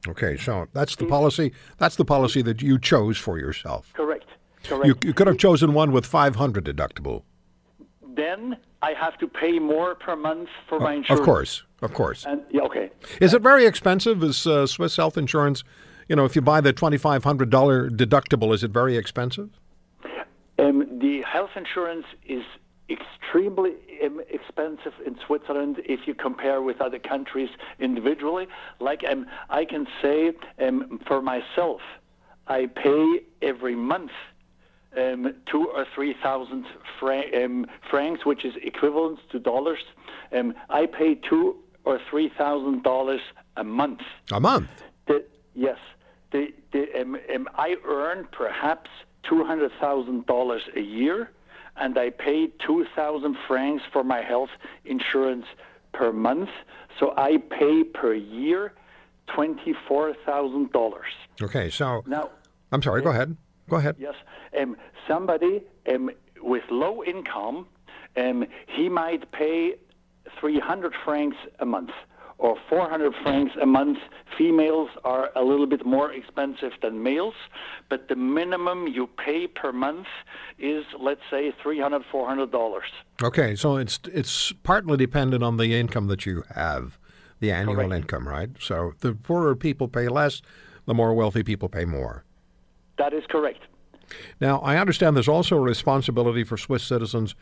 [0.08, 1.54] Okay, so that's the policy.
[1.78, 3.94] That's the policy that you chose for yourself.
[3.94, 4.26] Correct.
[4.64, 4.86] Correct.
[4.86, 7.24] You, you could have chosen one with 500 deductible.
[8.16, 11.20] Then I have to pay more per month for my insurance.
[11.20, 12.26] Of course, of course.
[12.26, 12.90] And, yeah, okay.
[13.22, 14.24] Is it very expensive?
[14.24, 15.64] Is uh, Swiss health insurance
[16.08, 19.50] you know, if you buy the $2,500 deductible, is it very expensive?
[20.60, 22.44] Um, the health insurance is
[22.90, 23.72] extremely
[24.04, 28.48] um, expensive in Switzerland if you compare with other countries individually.
[28.80, 31.82] Like um, I can say um, for myself,
[32.48, 34.12] I pay every month
[34.98, 36.66] um, two or three thousand
[37.02, 39.80] um, francs, which is equivalent to dollars.
[40.32, 43.22] Um, I pay two or three thousand dollars
[43.58, 44.02] a month.
[44.32, 44.70] A month.
[45.08, 45.78] The, yes,
[46.34, 48.90] the, the, um, um, I earn perhaps
[49.24, 51.32] $200,000 a year,
[51.78, 54.50] and I pay 2,000 francs for my health
[54.84, 55.46] insurance
[55.94, 56.50] per month.
[57.00, 58.74] So I pay per year
[59.30, 60.94] $24,000.
[61.42, 62.30] Okay, so now
[62.72, 63.02] I'm sorry.
[63.02, 63.38] Go ahead.
[63.70, 63.96] Go ahead.
[63.98, 64.16] Yes,
[64.60, 64.76] um,
[65.08, 66.10] somebody um,
[66.42, 67.68] with low income,
[68.18, 69.76] um, he might pay
[70.40, 71.92] 300 francs a month
[72.38, 73.98] or 400 francs a month.
[74.38, 77.36] Females are a little bit more expensive than males,
[77.90, 80.08] but the minimum you pay per month
[80.58, 82.82] is, let's say, 300 $400.
[83.22, 86.98] Okay, so it's it's partly dependent on the income that you have,
[87.40, 87.94] the annual Correct.
[87.94, 88.50] income, right?
[88.60, 90.42] So the poorer people pay less,
[90.86, 92.24] the more wealthy people pay more.
[92.98, 93.62] That is correct.
[94.40, 97.36] Now, I understand there's also a responsibility for Swiss citizens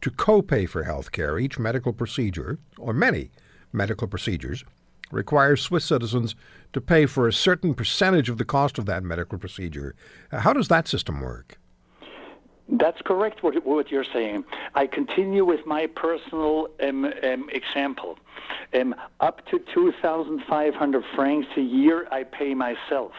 [0.00, 1.38] to co-pay for health care.
[1.38, 3.30] Each medical procedure, or many
[3.76, 4.64] medical procedures
[5.12, 6.34] requires Swiss citizens
[6.72, 9.94] to pay for a certain percentage of the cost of that medical procedure.
[10.32, 11.58] Uh, how does that system work?
[12.68, 14.44] That's correct, what, what you're saying.
[14.74, 18.18] I continue with my personal um, um, example.
[18.74, 23.12] Um, up to 2,500 francs a year, I pay myself.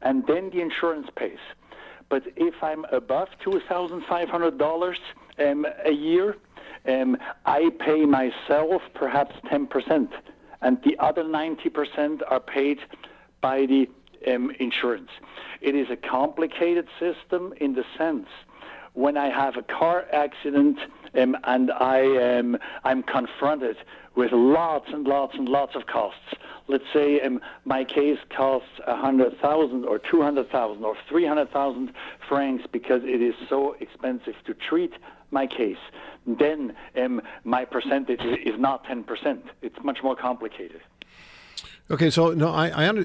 [0.00, 1.38] And then the insurance pays.
[2.08, 4.96] But if I'm above $2,500
[5.38, 6.36] um, a year,
[6.86, 7.16] um,
[7.46, 10.08] I pay myself perhaps 10%,
[10.62, 12.78] and the other 90% are paid
[13.40, 13.88] by the
[14.26, 15.10] um, insurance.
[15.60, 18.28] It is a complicated system in the sense
[18.94, 20.78] when I have a car accident
[21.18, 23.76] um, and I am I'm confronted
[24.14, 26.34] with lots and lots and lots of costs.
[26.68, 31.50] Let's say um, my case costs hundred thousand or two hundred thousand or three hundred
[31.50, 31.92] thousand
[32.28, 34.92] francs because it is so expensive to treat
[35.30, 35.78] my case.
[36.26, 39.44] Then um, my percentage is not ten percent.
[39.62, 40.80] It's much more complicated.
[41.90, 43.04] Okay, so no, I, I under,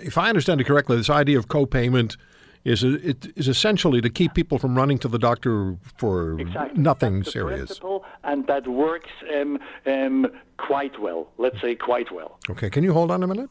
[0.00, 2.16] if I understand it correctly, this idea of co-payment
[2.64, 6.80] is a, it is essentially to keep people from running to the doctor for exactly.
[6.80, 7.66] nothing That's the serious.
[7.66, 11.28] Principle, and that works um, um, quite well.
[11.38, 12.38] Let's say quite well.
[12.48, 13.50] Okay, can you hold on a minute?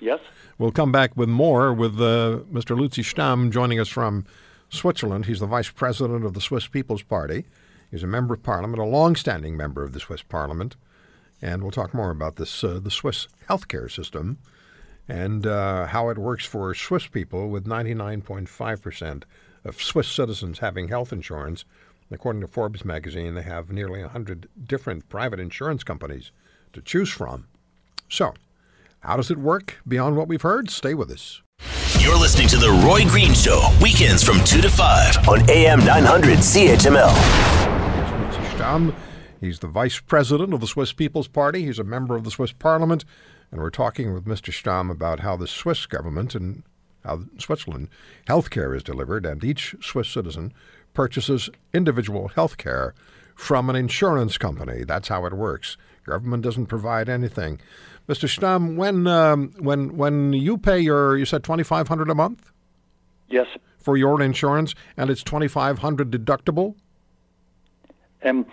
[0.00, 0.20] Yes.
[0.58, 2.78] We'll come back with more with uh, Mr.
[2.78, 4.26] Luzi Stamm joining us from
[4.68, 5.26] Switzerland.
[5.26, 7.44] He's the vice president of the Swiss People's Party.
[7.94, 10.74] He's a member of parliament, a long-standing member of the Swiss parliament,
[11.40, 14.38] and we'll talk more about this uh, the Swiss healthcare system
[15.06, 19.24] and uh, how it works for Swiss people with 99.5 percent
[19.64, 21.64] of Swiss citizens having health insurance.
[22.10, 26.32] According to Forbes magazine, they have nearly 100 different private insurance companies
[26.72, 27.46] to choose from.
[28.08, 28.34] So,
[29.02, 30.68] how does it work beyond what we've heard?
[30.68, 31.42] Stay with us.
[32.00, 36.38] You're listening to The Roy Green Show, weekends from 2 to 5 on AM 900
[36.38, 37.73] CHML.
[39.40, 41.64] He's the vice president of the Swiss People's Party.
[41.66, 43.04] He's a member of the Swiss Parliament.
[43.50, 44.50] And we're talking with Mr.
[44.52, 46.62] Stamm about how the Swiss government and
[47.04, 47.88] how Switzerland
[48.26, 50.52] healthcare is delivered, and each Swiss citizen
[50.94, 52.94] purchases individual health care
[53.34, 54.82] from an insurance company.
[54.84, 55.76] That's how it works.
[56.06, 57.60] Government doesn't provide anything.
[58.08, 58.26] Mr.
[58.28, 62.50] Stamm, when um, when when you pay your you said twenty five hundred a month
[63.28, 63.46] Yes.
[63.78, 66.74] for your insurance, and it's twenty five hundred deductible.
[68.24, 68.46] Um,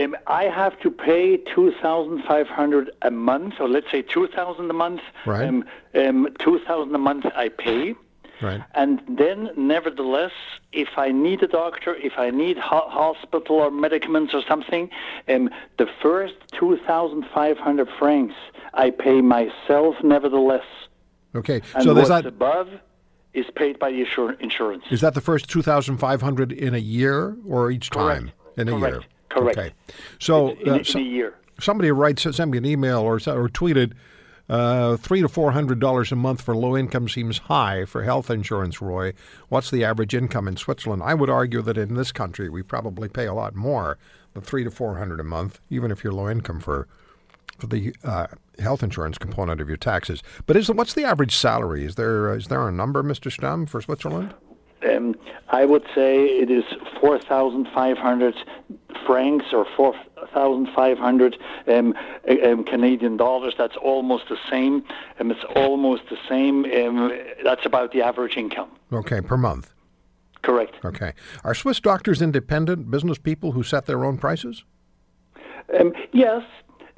[0.00, 4.26] um, I have to pay two thousand five hundred a month, or let's say two
[4.28, 5.00] thousand a month.
[5.24, 5.48] Right.
[5.48, 7.94] Um, um, two thousand a month I pay,
[8.42, 8.62] Right.
[8.74, 10.32] and then nevertheless,
[10.72, 14.90] if I need a doctor, if I need ho- hospital or medicaments or something,
[15.28, 15.48] um,
[15.78, 18.34] the first two thousand five hundred francs
[18.74, 19.96] I pay myself.
[20.04, 20.64] Nevertheless,
[21.34, 21.62] Okay.
[21.74, 22.26] and so what's that.
[22.26, 22.68] above
[23.32, 24.84] is paid by the insur- insurance.
[24.90, 28.24] Is that the first two thousand five hundred in a year or each time?
[28.24, 28.32] Correct.
[28.56, 28.94] In a Correct.
[28.94, 29.02] year?
[29.28, 29.58] Correct.
[29.58, 29.72] Okay.
[30.18, 31.34] So, in, uh, in a year.
[31.60, 33.92] somebody writes sent me an email or or tweeted
[34.48, 38.30] uh, three to four hundred dollars a month for low income seems high for health
[38.30, 38.80] insurance.
[38.80, 39.12] Roy,
[39.48, 41.02] what's the average income in Switzerland?
[41.02, 43.98] I would argue that in this country we probably pay a lot more
[44.34, 46.86] than three to four hundred a month, even if you're low income for
[47.58, 48.26] for the uh,
[48.58, 50.22] health insurance component of your taxes.
[50.46, 51.84] But is what's the average salary?
[51.84, 53.30] Is there is there a number, Mr.
[53.30, 54.34] Stamm, for Switzerland?
[54.88, 55.14] Um,
[55.48, 56.64] I would say it is
[57.00, 58.34] 4,500
[59.06, 61.36] francs or 4,500
[61.68, 61.94] um,
[62.44, 63.54] um, Canadian dollars.
[63.56, 64.84] That's almost the same.
[65.20, 66.64] Um, it's almost the same.
[66.64, 67.12] Um,
[67.44, 68.70] that's about the average income.
[68.92, 69.72] Okay, per month.
[70.42, 70.76] Correct.
[70.84, 71.12] Okay.
[71.42, 74.64] Are Swiss doctors independent business people who set their own prices?
[75.78, 76.42] Um, yes,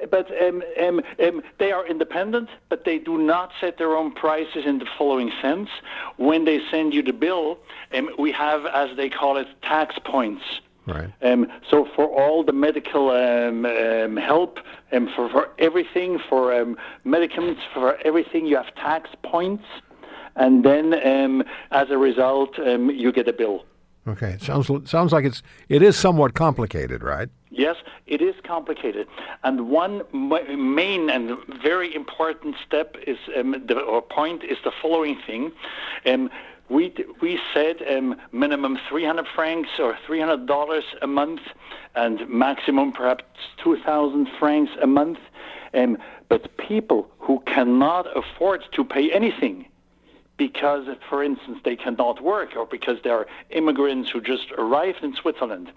[0.09, 4.65] but um, um, um, they are independent, but they do not set their own prices
[4.65, 5.69] in the following sense.
[6.17, 7.59] When they send you the bill,
[7.93, 10.43] um, we have, as they call it, tax points.
[10.87, 11.11] Right.
[11.21, 14.59] Um, so for all the medical um, um, help,
[14.91, 19.65] and for, for everything, for um, medicaments, for everything, you have tax points,
[20.35, 23.65] and then um, as a result, um, you get a bill.
[24.09, 24.31] Okay.
[24.31, 27.29] It sounds sounds like it's it is somewhat complicated, right?
[27.51, 27.75] Yes,
[28.07, 29.07] it is complicated,
[29.43, 35.19] and one main and very important step is um, the or point is the following
[35.27, 35.51] thing.
[36.07, 36.29] Um,
[36.69, 41.41] we we said um, minimum 300 francs or 300 dollars a month,
[41.95, 43.25] and maximum perhaps
[43.63, 45.19] 2,000 francs a month.
[45.73, 45.97] Um,
[46.29, 49.67] but people who cannot afford to pay anything
[50.39, 55.71] because, for instance, they cannot work or because they're immigrants who just arrived in Switzerland,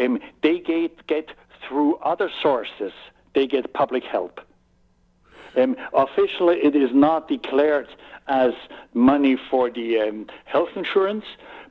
[0.00, 1.32] um, they get, get
[1.66, 2.92] through other sources,
[3.34, 4.40] they get public help.
[5.56, 7.88] Um, officially, it is not declared
[8.28, 8.52] as
[8.94, 11.24] money for the um, health insurance,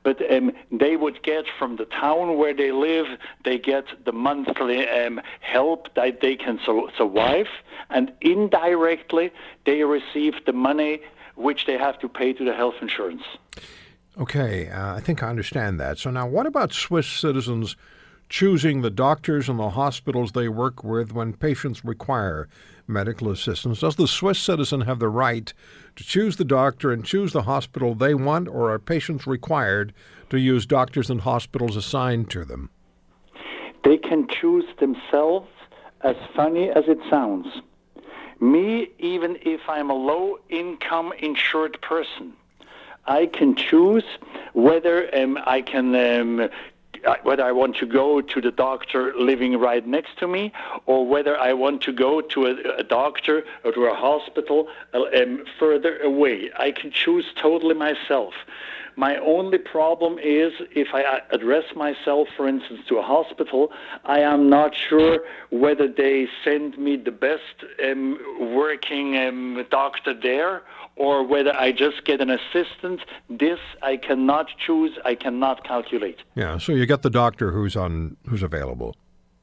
[0.03, 3.05] but um, they would get from the town where they live,
[3.45, 7.47] they get the monthly um, help that they can su- survive,
[7.89, 9.31] and indirectly,
[9.65, 10.99] they receive the money
[11.37, 13.23] which they have to pay to the health insurance.
[14.19, 15.99] Okay, uh, I think I understand that.
[15.99, 17.75] So now, what about Swiss citizens
[18.29, 22.49] choosing the doctors and the hospitals they work with when patients require
[22.87, 23.81] medical assistance?
[23.81, 25.53] Does the Swiss citizen have the right
[25.95, 29.93] to choose the doctor and choose the hospital they want, or are patients required
[30.31, 32.71] to use doctors and hospitals assigned to them?
[33.83, 35.47] They can choose themselves,
[36.01, 37.47] as funny as it sounds.
[38.39, 42.33] Me, even if I'm a low income insured person,
[43.05, 44.03] I can choose
[44.53, 45.95] whether um, I can.
[45.95, 46.49] Um,
[47.23, 50.51] whether I want to go to the doctor living right next to me,
[50.87, 55.45] or whether I want to go to a, a doctor or to a hospital um,
[55.59, 56.49] further away.
[56.57, 58.33] I can choose totally myself.
[58.97, 63.71] My only problem is if I address myself, for instance, to a hospital,
[64.05, 65.19] I am not sure
[65.51, 68.17] whether they send me the best um,
[68.55, 70.63] working um, doctor there
[70.95, 73.01] or whether I just get an assistant.
[73.29, 74.97] This I cannot choose.
[75.05, 76.17] I cannot calculate.
[76.33, 78.95] Yeah, so you get the doctor who's on who's available.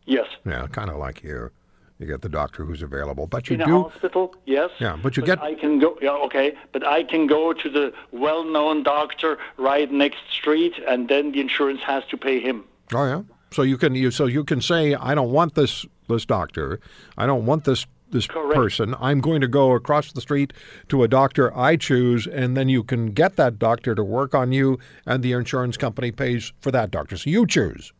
[0.05, 0.27] Yes.
[0.45, 1.53] Yeah, kind of like here.
[1.99, 3.83] You get the doctor who's available, but you in a do.
[3.85, 4.71] hospital, yes.
[4.81, 5.97] Yeah, but you But get- I can go.
[6.03, 6.55] Yeah, okay.
[6.73, 11.81] But I can go to the well-known doctor right next street, and then the insurance
[11.83, 12.65] has to pay him.
[12.93, 13.23] Oh yeah.
[13.53, 16.81] So you can you so you can say I don't want this this doctor.
[17.17, 18.55] I don't want this this Correct.
[18.55, 18.95] person.
[19.01, 20.53] I'm going to go across the street
[20.89, 24.53] to a doctor I choose and then you can get that doctor to work on
[24.53, 27.17] you and the insurance company pays for that doctor.
[27.17, 27.93] So you choose.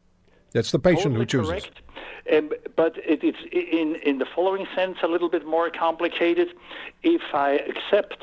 [0.53, 1.49] It's the patient who chooses.
[1.51, 1.81] correct.
[2.33, 6.49] Um, but it, it's in in the following sense a little bit more complicated.
[7.03, 8.23] If I accept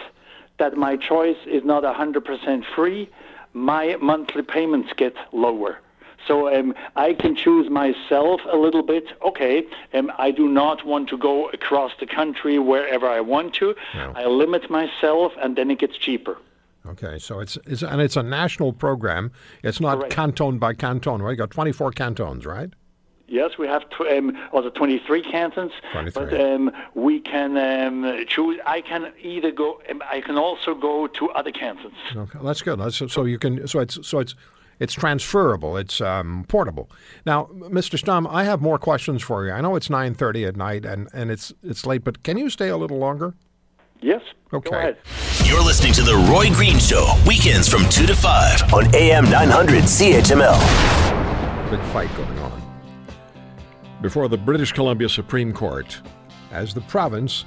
[0.58, 3.10] that my choice is not 100% free,
[3.54, 5.80] my monthly payments get lower.
[6.28, 9.06] So um, I can choose myself a little bit.
[9.26, 13.76] Okay, um, I do not want to go across the country wherever I want to.
[13.96, 14.14] No.
[14.16, 16.38] I limit myself, and then it gets cheaper.
[16.86, 19.32] Okay, so it's, it's and it's a national program.
[19.64, 20.14] It's not Correct.
[20.14, 21.32] canton by canton, right?
[21.32, 22.72] You got 24 cantons, right?
[23.32, 26.26] Yes, we have tw- um, also 23 cantons, 23.
[26.26, 28.60] but um, we can um, choose.
[28.66, 29.82] I can either go.
[29.90, 31.94] Um, I can also go to other cantons.
[32.14, 32.78] Okay, that's good.
[32.78, 34.36] That's, so you can so it's so it's
[34.82, 35.78] it's transferable.
[35.78, 36.92] It's um, portable.
[37.26, 37.98] Now, Mr.
[37.98, 39.54] Stamm, I have more questions for you.
[39.54, 42.68] I know it's 9:30 at night and, and it's it's late, but can you stay
[42.68, 43.34] a little longer?
[44.02, 44.24] Yes.
[44.52, 44.72] Okay.
[44.72, 44.98] Go ahead.
[45.46, 49.84] You're listening to The Roy Green Show, weekends from 2 to 5 on AM 900
[49.86, 51.70] CHML.
[51.70, 52.71] Big fight going on
[54.02, 56.02] before the British Columbia Supreme Court,
[56.52, 57.46] as the province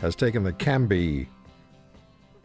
[0.00, 1.26] has taken the Cambie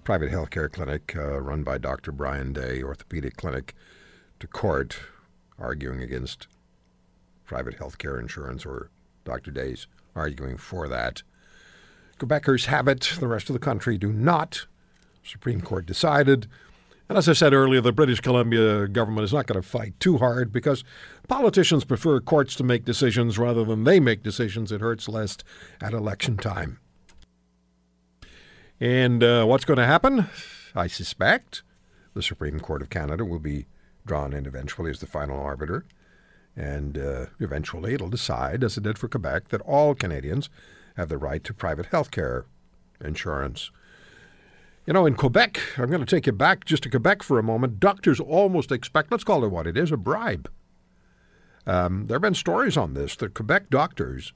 [0.04, 2.12] private healthcare clinic uh, run by Dr.
[2.12, 3.76] Brian Day orthopedic clinic
[4.40, 4.98] to court,
[5.60, 6.48] arguing against
[7.46, 8.90] private healthcare insurance, or
[9.24, 9.52] Dr.
[9.52, 9.86] Day's
[10.16, 11.22] arguing for that.
[12.18, 14.66] Quebecers have it, the rest of the country do not.
[15.24, 16.48] Supreme Court decided.
[17.08, 20.18] And as I said earlier, the British Columbia government is not going to fight too
[20.18, 20.84] hard because
[21.28, 24.72] politicians prefer courts to make decisions rather than they make decisions.
[24.72, 25.38] It hurts less
[25.82, 26.80] at election time.
[28.80, 30.28] And uh, what's going to happen?
[30.76, 31.64] I suspect
[32.14, 33.68] the Supreme Court of Canada will be
[34.06, 35.86] drawn in eventually as the final arbiter.
[36.56, 40.50] And uh, eventually it'll decide, as it did for Quebec, that all Canadians
[40.98, 42.46] have the right to private health care
[43.02, 43.72] insurance.
[44.86, 47.44] You know, in Quebec, I'm going to take you back just to Quebec for a
[47.44, 47.80] moment.
[47.80, 50.50] Doctors almost expect, let's call it what it is, a bribe.
[51.66, 54.34] Um, there have been stories on this that Quebec doctors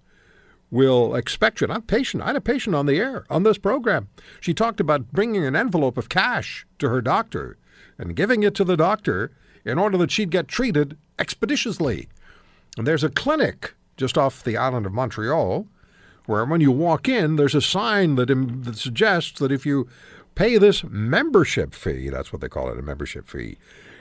[0.70, 1.68] will expect you.
[1.70, 2.24] I'm patient.
[2.24, 4.10] I had a patient on the air on this program.
[4.40, 7.58] She talked about bringing an envelope of cash to her doctor
[7.98, 9.32] and giving it to the doctor
[9.66, 12.08] in order that she'd get treated expeditiously.
[12.78, 15.68] And there's a clinic just off the island of Montreal
[16.26, 19.88] where when you walk in, there's a sign that, im- that suggests that if you
[20.36, 23.58] pay this membership fee, that's what they call it, a membership fee,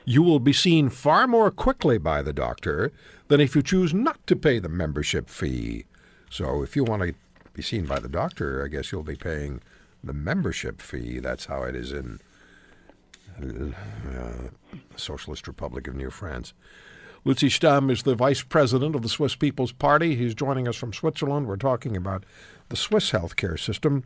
[0.07, 2.93] you will be seen far more quickly by the doctor
[3.29, 5.85] than if you choose not to pay the membership fee.
[6.31, 7.15] So if you want to
[7.53, 9.61] be seen by the doctor, I guess you'll be paying
[10.05, 11.19] the membership fee.
[11.19, 12.21] That's how it is in
[13.39, 13.73] uh,
[14.93, 16.55] the Socialist Republic of New France.
[17.25, 20.15] Luzi Stamm is the vice president of the Swiss People's Party.
[20.15, 21.49] He's joining us from Switzerland.
[21.49, 22.23] We're talking about
[22.69, 24.05] the Swiss healthcare system.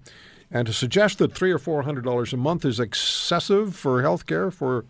[0.51, 4.51] And to suggest that three or four hundred dollars a month is excessive for healthcare
[4.51, 4.87] for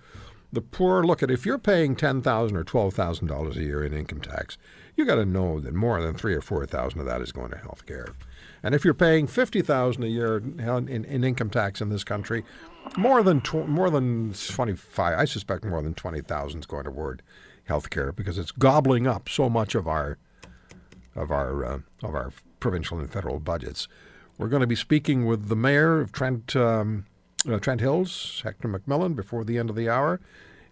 [0.52, 3.84] the poor, look at if you're paying ten thousand or twelve thousand dollars a year
[3.84, 4.58] in income tax,
[4.96, 7.50] you got to know that more than three or four thousand of that is going
[7.50, 8.14] to health care.
[8.62, 12.04] And if you're paying fifty thousand a year in, in, in income tax in this
[12.04, 12.44] country,
[12.96, 16.84] more than tw- more than twenty five, I suspect more than twenty thousand is going
[16.84, 17.22] toward
[17.64, 20.18] health care because it's gobbling up so much of our
[21.14, 23.88] of our uh, of our provincial and federal budgets.
[24.36, 27.06] We're going to be speaking with the mayor of Trent um,
[27.48, 30.20] uh, Trent Hills, Hector McMillan, before the end of the hour,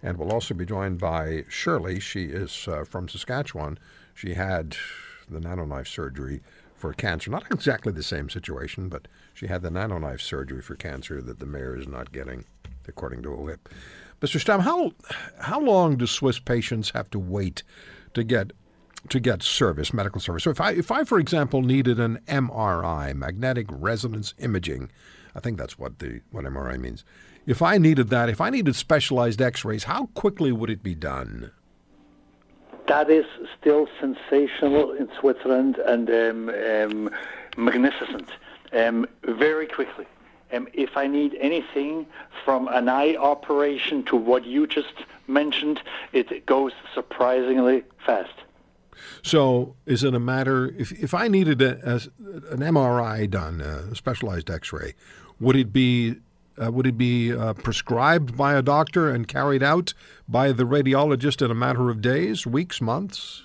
[0.02, 2.00] and we'll also be joined by Shirley.
[2.00, 3.78] She is uh, from Saskatchewan.
[4.14, 4.76] She had
[5.28, 6.40] the nanoknife surgery
[6.74, 7.30] for cancer.
[7.30, 11.46] Not exactly the same situation, but she had the nanoknife surgery for cancer that the
[11.46, 12.44] mayor is not getting,
[12.86, 13.58] according to OHIP.
[14.20, 14.42] Mr.
[14.42, 14.92] Stamm, how
[15.40, 17.62] how long do Swiss patients have to wait
[18.14, 18.52] to get
[19.08, 20.44] to get service, medical service?
[20.44, 24.90] So if I if I, for example, needed an MRI, magnetic resonance imaging,
[25.34, 27.04] I think that's what the what MRI means.
[27.46, 31.50] If I needed that, if I needed specialized X-rays, how quickly would it be done?
[32.86, 33.26] That is
[33.58, 37.10] still sensational in Switzerland and um, um,
[37.56, 38.30] magnificent.
[38.72, 40.06] Um, very quickly.
[40.52, 42.06] Um, if I need anything
[42.44, 44.94] from an eye operation to what you just
[45.26, 45.80] mentioned,
[46.12, 48.32] it goes surprisingly fast.
[49.22, 51.94] So, is it a matter if if I needed a, a,
[52.52, 54.94] an MRI done, a specialized X-ray,
[55.40, 56.16] would it be
[56.62, 59.94] uh, would it be uh, prescribed by a doctor and carried out
[60.28, 63.42] by the radiologist in a matter of days, weeks, months?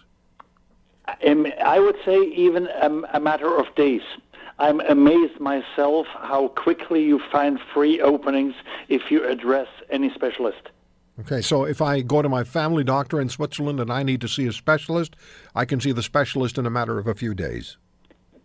[1.26, 2.68] Um, I would say even
[3.14, 4.02] a matter of days.
[4.60, 8.54] I'm amazed myself how quickly you find free openings
[8.88, 10.70] if you address any specialist.
[11.20, 14.28] Okay, so if I go to my family doctor in Switzerland and I need to
[14.28, 15.16] see a specialist,
[15.54, 17.78] I can see the specialist in a matter of a few days.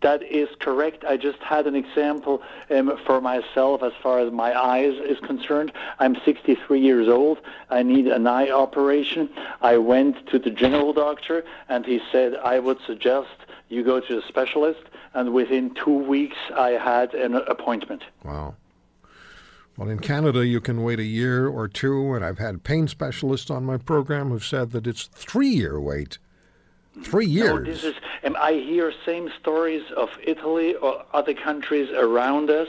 [0.01, 1.03] That is correct.
[1.03, 5.73] I just had an example um, for myself as far as my eyes is concerned.
[5.99, 7.39] I'm 63 years old.
[7.69, 9.29] I need an eye operation.
[9.61, 13.29] I went to the general doctor and he said I would suggest
[13.67, 14.81] you go to a specialist.
[15.13, 18.03] And within two weeks, I had an appointment.
[18.23, 18.55] Wow.
[19.79, 23.49] Well, in Canada, you can wait a year or two, and I've had pain specialists
[23.49, 26.17] on my program who've said that it's three-year wait.
[27.01, 27.65] Three years.
[27.65, 27.95] No, this is.
[28.25, 32.67] Um, I hear same stories of Italy or other countries around us,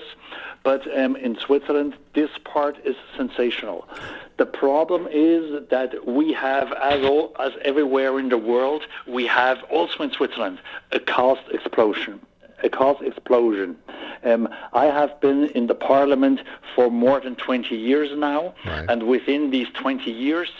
[0.62, 3.88] but um, in Switzerland, this part is sensational.
[4.36, 9.64] The problem is that we have, as all, as everywhere in the world, we have
[9.64, 10.60] also in Switzerland
[10.92, 12.20] a cost explosion.
[12.62, 13.76] A cost explosion.
[14.22, 16.40] Um, I have been in the parliament
[16.74, 18.84] for more than 20 years now, Right.
[18.88, 20.50] and within these 20 years,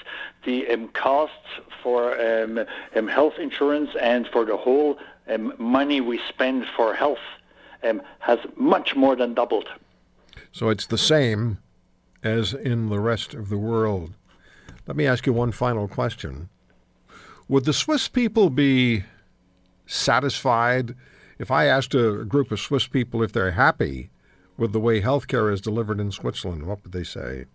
[0.45, 1.37] the um, costs
[1.83, 2.61] for um,
[2.97, 4.99] um, health insurance and for the whole
[5.29, 7.19] um, money we spend for health
[7.83, 9.69] um, has much more than doubled.
[10.53, 11.59] So it's the same
[12.23, 14.13] as in the rest of the world.
[14.87, 16.49] Let me ask you one final question.
[17.49, 19.05] Would the Swiss people be
[19.87, 20.95] satisfied
[21.41, 24.11] if I asked a group of Swiss people if they're happy
[24.59, 26.67] with the way healthcare is delivered in Switzerland?
[26.67, 27.47] What would they say?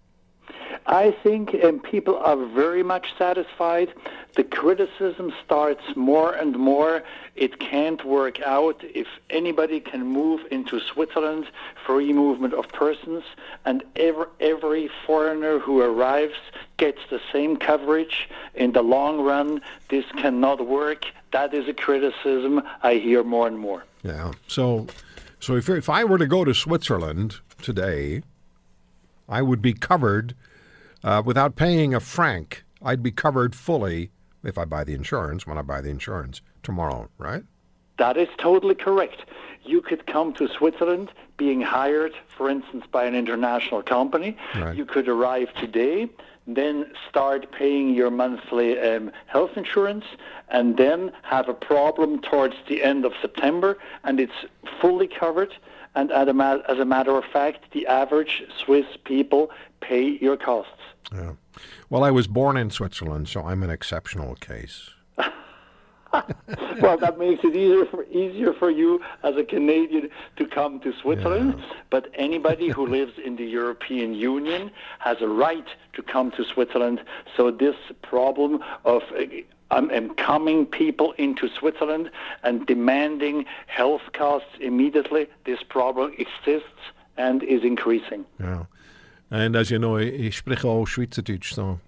[0.88, 3.91] I think um, people are very much satisfied.
[4.36, 7.01] The criticism starts more and more.
[7.36, 11.47] It can't work out if anybody can move into Switzerland,
[11.86, 13.23] free movement of persons,
[13.65, 16.36] and every, every foreigner who arrives
[16.77, 18.29] gets the same coverage.
[18.53, 21.05] In the long run, this cannot work.
[21.31, 23.86] That is a criticism I hear more and more.
[24.03, 24.33] Yeah.
[24.47, 24.86] So,
[25.39, 28.21] so if if I were to go to Switzerland today,
[29.27, 30.36] I would be covered
[31.06, 32.66] uh, without paying a franc.
[32.82, 34.12] I'd be covered fully
[34.43, 37.43] if I buy the insurance when I buy the insurance tomorrow, right?
[37.97, 39.22] That is totally correct.
[39.64, 44.38] You could come to Switzerland being hired, for instance, by an international company.
[44.56, 44.76] Right.
[44.76, 46.10] You could arrive today,
[46.45, 50.06] then start paying your monthly um, health insurance,
[50.49, 54.45] and then have a problem towards the end of September, and it's
[54.82, 55.53] fully covered.
[55.95, 59.49] And at a ma- as a matter of fact, the average Swiss people
[59.88, 60.71] pay your costs.
[61.13, 61.33] Yeah.
[61.89, 64.89] Well, I was born in Switzerland, so I'm an exceptional case.
[66.81, 70.93] well, that makes it easier for, easier for you as a Canadian to come to
[71.01, 71.61] Switzerland.
[71.89, 77.01] But anybody who lives in the European Union has a right to come to Switzerland.
[77.36, 79.25] So this problem of uh,
[79.71, 82.11] um, um, coming people into Switzerland
[82.43, 86.81] and demanding health costs immediately, this problem exists
[87.17, 88.25] and is increasing.
[88.39, 88.65] Yeah.
[89.30, 91.80] And as you know, ich spreche auch Schweizerdeutsch, so.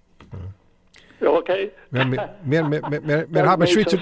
[1.20, 1.70] Okay.
[1.90, 3.98] Wir, wir, wir, wir, wir, wir That haben Schweizer,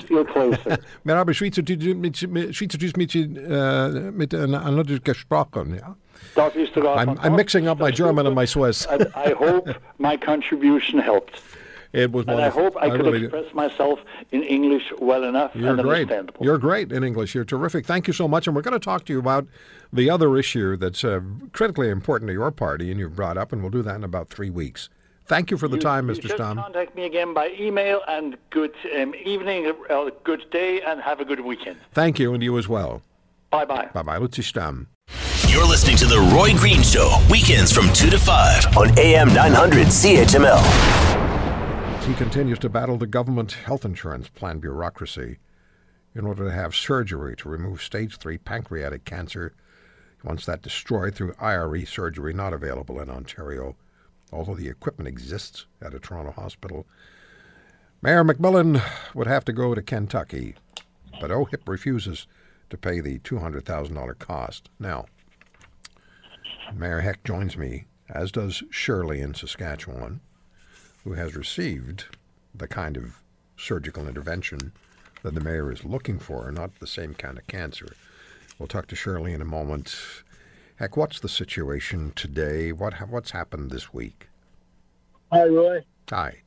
[1.05, 2.17] wir haben Schweizerdeutsch mit,
[2.55, 5.97] Schweizerdeutsch mit, äh, mit ja.
[6.35, 8.87] Das ist sogar I'm, I'm mixing up my German and my Swiss.
[9.15, 11.41] I hope my contribution helped.
[11.97, 13.99] It was And I hope I could really- express myself
[14.31, 16.03] in English well enough You're and great.
[16.03, 16.45] understandable.
[16.45, 17.35] You're great in English.
[17.35, 17.87] You're terrific.
[17.87, 18.47] Thank you so much.
[18.47, 19.47] And we're going to talk to you about
[19.93, 21.21] the other issue that's uh,
[21.53, 24.29] critically important to your party, and you've brought up, and we'll do that in about
[24.29, 24.91] three weeks.
[25.25, 26.23] Thank you for the You- time, you Mr.
[26.23, 26.57] just Stamm.
[26.63, 31.25] contact me again by email and good um, evening, uh, good day, and have a
[31.25, 31.79] good weekend.
[31.93, 33.01] Thank you, and you as well.
[33.51, 33.89] Bye bye.
[33.95, 34.19] Bye bye.
[34.19, 34.87] Luzi Stamm.
[35.51, 39.87] You're listening to The Roy Green Show, weekends from 2 to 5 on AM 900
[39.87, 41.26] CHML.
[42.07, 45.39] He continues to battle the government health insurance plan bureaucracy
[46.15, 49.53] in order to have surgery to remove stage 3 pancreatic cancer.
[50.23, 53.75] He wants that destroyed through IRE surgery, not available in Ontario,
[54.33, 56.87] although the equipment exists at a Toronto hospital.
[58.01, 58.81] Mayor McMillan
[59.13, 60.55] would have to go to Kentucky,
[61.21, 62.29] but OHIP refuses
[62.71, 64.71] to pay the $200,000 cost.
[64.79, 65.07] Now,
[66.73, 70.21] Mayor Heck joins me, as does Shirley in Saskatchewan
[71.07, 72.07] who has received
[72.53, 73.23] the kind of
[73.57, 74.73] surgical intervention
[75.23, 77.87] that the mayor is looking for, not the same kind of cancer.
[78.59, 79.97] We'll talk to Shirley in a moment.
[80.75, 82.73] Heck, what's the situation today?
[82.73, 84.27] What ha- what's happened this week?
[85.31, 85.85] Hi, Roy.
[86.11, 86.43] Hi.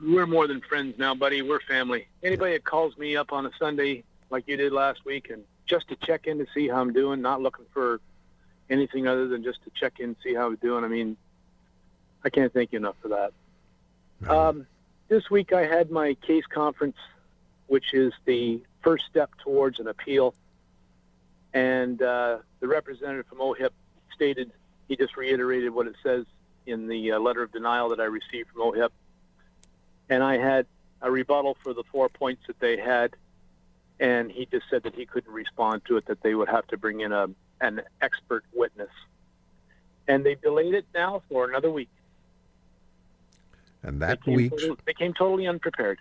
[0.00, 1.42] We're more than friends now, buddy.
[1.42, 2.06] We're family.
[2.22, 5.88] Anybody that calls me up on a Sunday like you did last week and just
[5.88, 8.00] to check in to see how I'm doing, not looking for
[8.70, 10.84] anything other than just to check in, see how I'm doing.
[10.84, 11.16] I mean,
[12.22, 13.32] I can't thank you enough for that.
[14.28, 14.66] Um,
[15.08, 16.96] this week I had my case conference
[17.70, 20.34] which is the first step towards an appeal.
[21.54, 23.70] And uh, the representative from OHIP
[24.12, 24.50] stated,
[24.88, 26.24] he just reiterated what it says
[26.66, 28.90] in the uh, letter of denial that I received from OHIP.
[30.08, 30.66] And I had
[31.00, 33.14] a rebuttal for the four points that they had.
[34.00, 36.76] And he just said that he couldn't respond to it, that they would have to
[36.76, 37.28] bring in a,
[37.60, 38.90] an expert witness.
[40.08, 41.90] And they delayed it now for another week.
[43.82, 46.00] And that they week, totally, they came totally unprepared.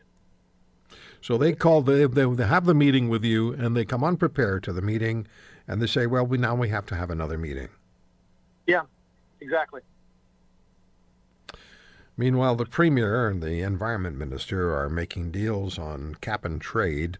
[1.21, 4.63] so they call they, they they have the meeting with you, and they come unprepared
[4.63, 5.27] to the meeting,
[5.67, 7.69] and they say, "Well, we now we have to have another meeting."
[8.67, 8.81] Yeah,
[9.39, 9.81] exactly.
[12.17, 17.17] Meanwhile, the premier and the environment minister are making deals on cap and trade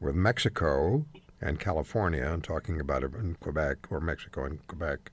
[0.00, 1.04] with Mexico
[1.42, 5.12] and California, and talking about it in Quebec or Mexico and Quebec,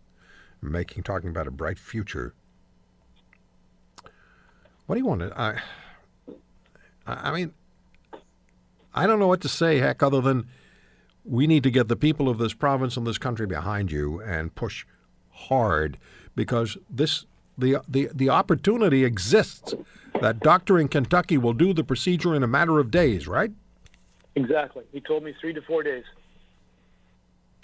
[0.62, 2.34] making talking about a bright future.
[4.86, 5.40] What do you want to?
[5.40, 5.62] I,
[7.08, 7.54] I mean,
[8.94, 10.48] I don't know what to say, heck, other than
[11.24, 14.54] we need to get the people of this province and this country behind you and
[14.56, 14.86] push
[15.30, 15.98] hard
[16.36, 17.26] because this
[17.58, 19.74] the the the opportunity exists
[20.20, 23.52] that doctor in Kentucky will do the procedure in a matter of days, right?
[24.36, 24.84] Exactly.
[24.92, 26.04] He told me three to four days.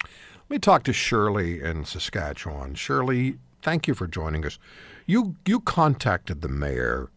[0.03, 2.75] Let me talk to Shirley in Saskatchewan.
[2.75, 4.59] Shirley, thank you for joining us.
[5.07, 7.09] You you contacted the mayor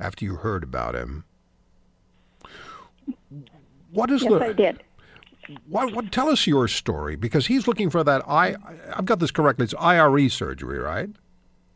[0.00, 1.24] after you heard about him.
[3.90, 4.82] What is Yes, the I did.
[5.66, 8.54] What, what tell us your story because he's looking for that I
[8.94, 9.64] I've got this correctly.
[9.64, 11.10] It's IRE surgery, right?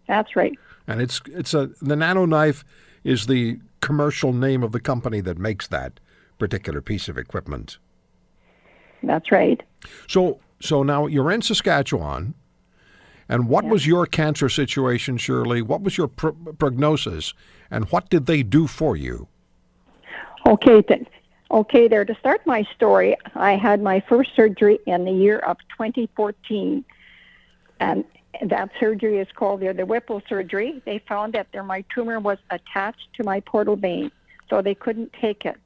[0.07, 0.57] That's right.
[0.87, 2.65] And it's it's a the nano knife
[3.03, 5.99] is the commercial name of the company that makes that
[6.39, 7.79] particular piece of equipment.
[9.03, 9.61] That's right.
[10.07, 12.35] So so now you're in Saskatchewan,
[13.29, 15.63] and what was your cancer situation, Shirley?
[15.63, 17.35] What was your pro- prognosis,
[17.71, 19.29] and what did they do for you?
[20.47, 21.07] Okay, then.
[21.51, 25.59] Okay, there to start my story, I had my first surgery in the year of
[25.79, 26.85] 2014,
[27.79, 28.05] and
[28.43, 30.83] that surgery is called the, the Whipple surgery.
[30.85, 34.11] They found that there my tumor was attached to my portal vein,
[34.51, 35.61] so they couldn't take it.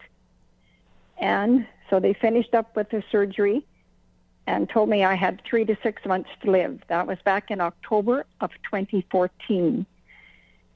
[1.18, 3.66] And so they finished up with the surgery
[4.50, 6.80] and told me I had three to six months to live.
[6.88, 9.86] That was back in October of 2014.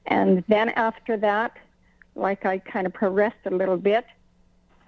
[0.05, 1.57] And then after that,
[2.15, 4.05] like I kind of progressed a little bit,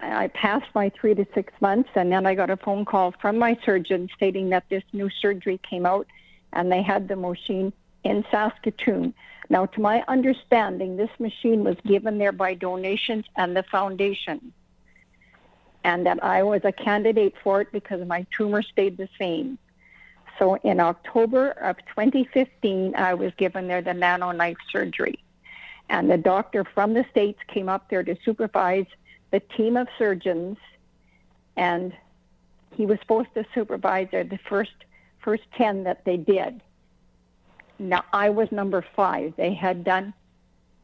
[0.00, 3.36] I passed my three to six months, and then I got a phone call from
[3.36, 6.06] my surgeon stating that this new surgery came out
[6.54, 7.74] and they had the machine
[8.04, 9.12] in Saskatoon.
[9.50, 14.54] Now, to my understanding, this machine was given there by donations and the foundation,
[15.84, 19.58] and that I was a candidate for it because my tumor stayed the same.
[20.38, 25.18] So, in October of 2015, I was given there the nano knife surgery.
[25.90, 28.86] And the doctor from the States came up there to supervise
[29.30, 30.58] the team of surgeons,
[31.56, 31.92] and
[32.74, 34.72] he was supposed to supervise the first
[35.20, 36.60] first ten that they did.
[37.78, 39.34] Now I was number five.
[39.36, 40.14] They had done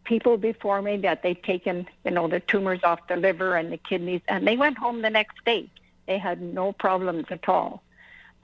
[0.04, 3.76] people before me that they'd taken, you know, the tumors off the liver and the
[3.76, 5.68] kidneys, and they went home the next day.
[6.06, 7.82] They had no problems at all.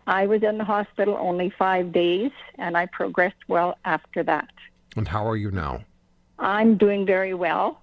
[0.07, 4.49] I was in the hospital only five days, and I progressed well after that.
[4.97, 5.85] And how are you now?
[6.39, 7.83] I'm doing very well.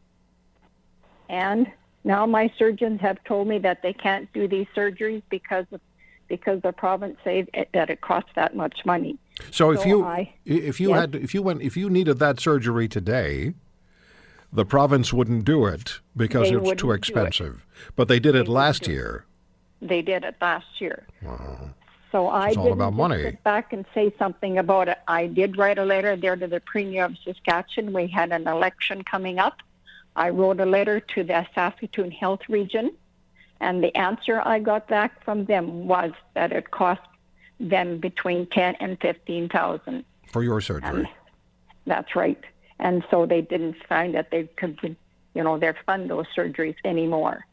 [1.30, 1.72] And
[2.04, 5.80] now my surgeons have told me that they can't do these surgeries because of,
[6.28, 9.18] because the province said it, that it costs that much money.
[9.52, 11.00] So if you I- if you Yes?
[11.00, 13.54] had if you went if you needed that surgery today,
[14.52, 16.96] the province wouldn't do it because They it's wouldn't too it.
[16.96, 17.66] expensive.
[17.96, 19.26] But they did it last year.
[19.82, 21.06] They did it last year.
[21.22, 21.70] Wow.
[22.12, 23.22] So I It's all about money.
[23.22, 24.98] sit back and say something about it.
[25.08, 27.94] I did write a letter there to the Premier of Saskatchewan.
[27.94, 29.58] We had an election coming up.
[30.16, 32.92] I wrote a letter to the Saskatoon Health Region,
[33.60, 37.02] and the answer I got back from them was that it cost
[37.60, 40.06] them between ten and fifteen thousand.
[40.32, 41.08] For your surgery.
[41.86, 42.40] That's right.
[42.80, 44.96] And so they didn't find that they could,
[45.34, 47.46] you know, their fund those surgeries anymore.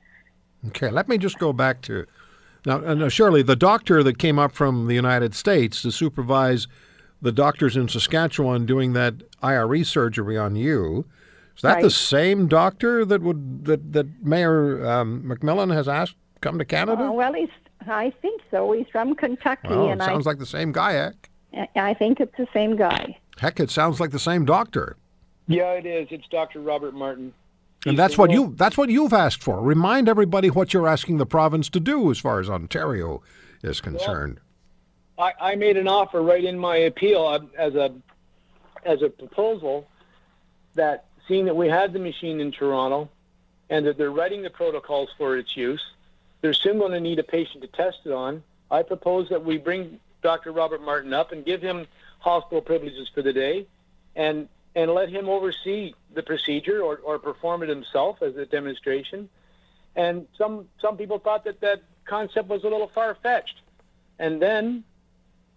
[0.68, 2.06] Okay, let me just go back to
[2.66, 2.84] now.
[2.84, 6.66] uh, now Shirley, the doctor that came up from the United States to supervise
[7.20, 11.06] the doctors in Saskatchewan doing that IRE surgery on you.
[11.56, 16.58] Is that the same doctor that would that that Mayor um, McMillan has asked come
[16.58, 17.04] to Canada?
[17.04, 17.48] Uh, well, he's,
[17.86, 18.72] I think so.
[18.72, 20.92] He's from Kentucky, Well, it and sounds I, like the same guy.
[21.52, 23.16] Heck, I think it's the same guy.
[23.38, 24.96] heck, it sounds like the same doctor.
[25.46, 26.08] Yeah, it is.
[26.10, 26.60] It's Dr.
[26.60, 27.32] Robert Martin.
[27.86, 29.60] And that's what one- you that's what you've asked for.
[29.60, 33.22] Remind everybody what you're asking the province to do as far as Ontario
[33.62, 34.40] is concerned.
[35.18, 37.94] I, I made an offer right in my appeal uh, as a
[38.84, 39.86] as a proposal
[40.74, 43.08] that seeing that we had the machine in Toronto
[43.70, 45.82] and that they're writing the protocols for its use.
[46.40, 48.42] They're soon going to need a patient to test it on.
[48.70, 50.52] I propose that we bring Dr.
[50.52, 51.86] Robert Martin up and give him
[52.18, 53.66] hospital privileges for the day,
[54.16, 59.28] and and let him oversee the procedure or, or perform it himself as a demonstration.
[59.96, 63.60] And some some people thought that that concept was a little far fetched.
[64.18, 64.84] And then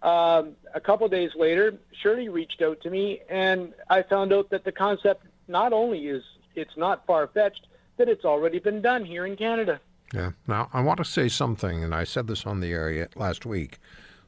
[0.02, 4.64] um, a couple days later, Shirley reached out to me, and I found out that
[4.64, 6.22] the concept not only is
[6.54, 7.66] it's not far fetched,
[7.96, 9.80] that it's already been done here in Canada.
[10.14, 10.32] Yeah.
[10.46, 13.78] Now, I want to say something, and I said this on the air last week,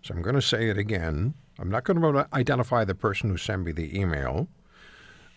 [0.02, 1.34] so I'm going to say it again.
[1.58, 4.48] I'm not going to identify the person who sent me the email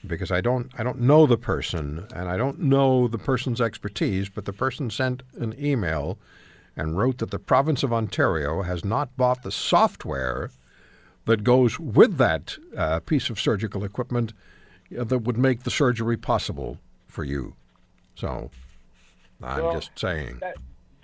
[0.05, 4.29] because I don't I don't know the person and I don't know the person's expertise,
[4.29, 6.17] but the person sent an email
[6.75, 10.49] and wrote that the province of Ontario has not bought the software
[11.25, 14.33] that goes with that uh, piece of surgical equipment
[14.97, 17.55] uh, that would make the surgery possible for you.
[18.15, 18.51] So
[19.41, 20.37] I'm Well, just saying.
[20.41, 20.57] That,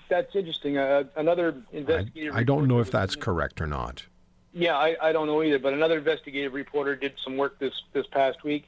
[0.09, 0.77] that's interesting.
[0.77, 2.35] Uh, another investigative.
[2.35, 4.05] I don't know if that's correct or not.
[4.53, 5.59] Yeah, I, I don't know either.
[5.59, 8.65] But another investigative reporter did some work this this past week,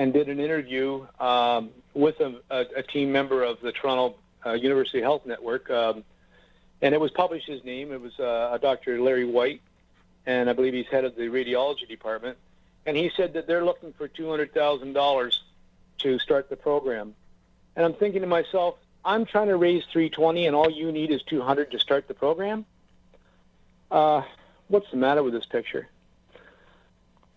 [0.00, 4.52] and did an interview um, with a, a, a team member of the Toronto uh,
[4.52, 6.04] University Health Network, um,
[6.80, 7.46] and it was published.
[7.46, 8.98] His name it was uh, a Dr.
[9.02, 9.60] Larry White,
[10.24, 12.38] and I believe he's head of the radiology department.
[12.86, 15.42] And he said that they're looking for two hundred thousand dollars
[15.98, 17.14] to start the program.
[17.76, 21.22] And I'm thinking to myself, I'm trying to raise 320, and all you need is
[21.24, 22.64] 200 to start the program.
[23.90, 24.22] Uh,
[24.68, 25.88] what's the matter with this picture?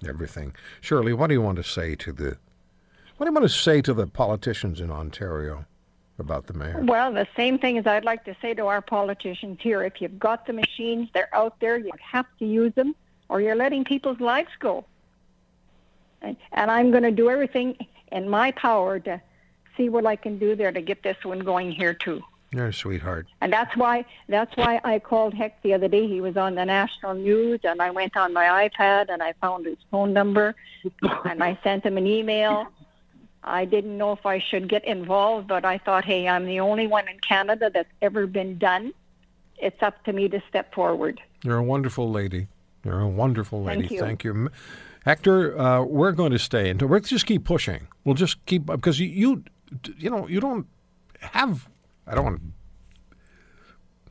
[0.07, 0.55] Everything.
[0.79, 2.37] Shirley, what do you want to say to the
[3.23, 5.65] what do you want to say to the politicians in Ontario
[6.19, 6.81] about the mayor?
[6.83, 9.81] Well, the same thing as I'd like to say to our politicians here.
[9.81, 11.77] If you've got the machines, they're out there.
[11.77, 12.93] You have to use them,
[13.29, 14.83] or you're letting people's lives go.
[16.21, 17.77] And, and I'm going to do everything
[18.11, 19.21] in my power to
[19.77, 22.21] see what I can do there to get this one going here too.
[22.51, 23.27] You're a sweetheart.
[23.39, 26.09] And that's why that's why I called Heck the other day.
[26.09, 29.65] He was on the national news, and I went on my iPad and I found
[29.65, 30.55] his phone number,
[31.23, 32.67] and I sent him an email.
[33.43, 36.87] I didn't know if I should get involved, but I thought, hey, I'm the only
[36.87, 38.93] one in Canada that's ever been done.
[39.57, 41.21] It's up to me to step forward.
[41.43, 42.47] You're a wonderful lady.
[42.85, 43.81] You're a wonderful lady.
[43.81, 43.99] Thank you.
[43.99, 44.49] Thank you.
[45.05, 47.87] Hector, uh, we're going to stay until we'll just keep pushing.
[48.05, 49.43] We'll just keep because you, you,
[49.97, 50.67] you know, you don't
[51.19, 51.67] have.
[52.07, 52.41] I don't want.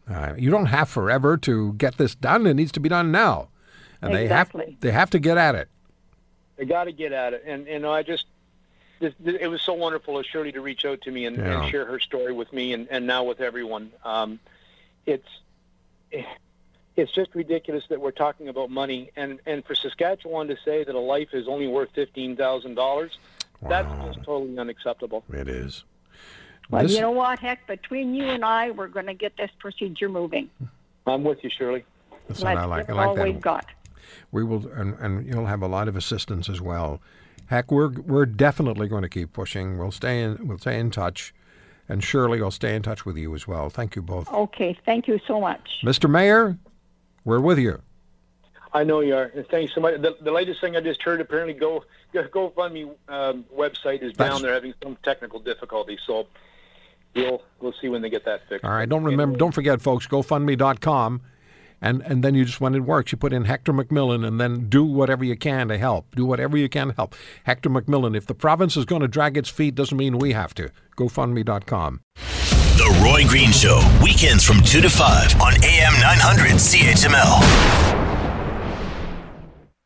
[0.09, 2.47] Uh, you don't have forever to get this done.
[2.47, 3.49] It needs to be done now,
[4.03, 5.69] and they have they have to get at it.
[6.57, 8.27] They got to get at it, and and I just.
[9.03, 11.63] This, this, it was so wonderful of Shirley to reach out to me and, Yeah.
[11.63, 13.91] and share her story with me, and, and now with everyone.
[14.05, 14.39] Um,
[15.07, 15.27] it's
[16.97, 20.95] it's just ridiculous that we're talking about money, and and for Saskatchewan to say that
[20.95, 23.19] a life is only worth fifteen thousand dollars,
[23.69, 25.25] that's just totally unacceptable.
[25.33, 25.83] It is.
[26.71, 27.67] Well, This- you know what, Heck?
[27.67, 30.49] Between you and I, we're going to get this procedure moving.
[31.09, 31.85] I'm with you, Shirley.
[32.29, 33.25] Listen, Let's I like, I it like all that.
[33.27, 33.67] we've got.
[34.31, 37.01] We will, and, and you'll have a lot of assistance as well.
[37.53, 39.77] Heck, we're we're definitely going to keep pushing.
[39.77, 41.35] We'll stay in we'll stay in touch,
[41.87, 43.69] and surely Shirley will stay in touch with you as well.
[43.69, 45.69] Thank you both, Okay, thank you so much.
[45.85, 46.09] Mr.
[46.09, 46.57] Mayor.
[47.27, 47.83] We're with you.
[48.73, 49.31] I know you are.
[49.35, 50.01] And thanks so much.
[50.01, 51.85] The, the latest thing I just heard, apparently, Go
[52.15, 56.01] Go- GoFundMe um, website is That's- down there having some technical difficulties.
[56.07, 56.27] So
[57.15, 58.65] we'll we'll see when they get that fixed.
[58.65, 58.89] All right.
[58.89, 59.37] Don't remember.
[59.37, 60.07] Don't forget, folks.
[60.07, 61.21] GoFundMe.com,
[61.83, 64.69] and and then you just when it works, you put in Hector McMillan, and then
[64.69, 66.15] do whatever you can to help.
[66.15, 67.15] Do whatever you can to help
[67.45, 68.17] Hector McMillan.
[68.17, 70.71] If the province is going to drag its feet, doesn't mean we have to.
[70.97, 72.01] GoFundMe.com.
[72.15, 78.02] The Roy Green Show, weekends from 2 to 5 on AM 900 CHML.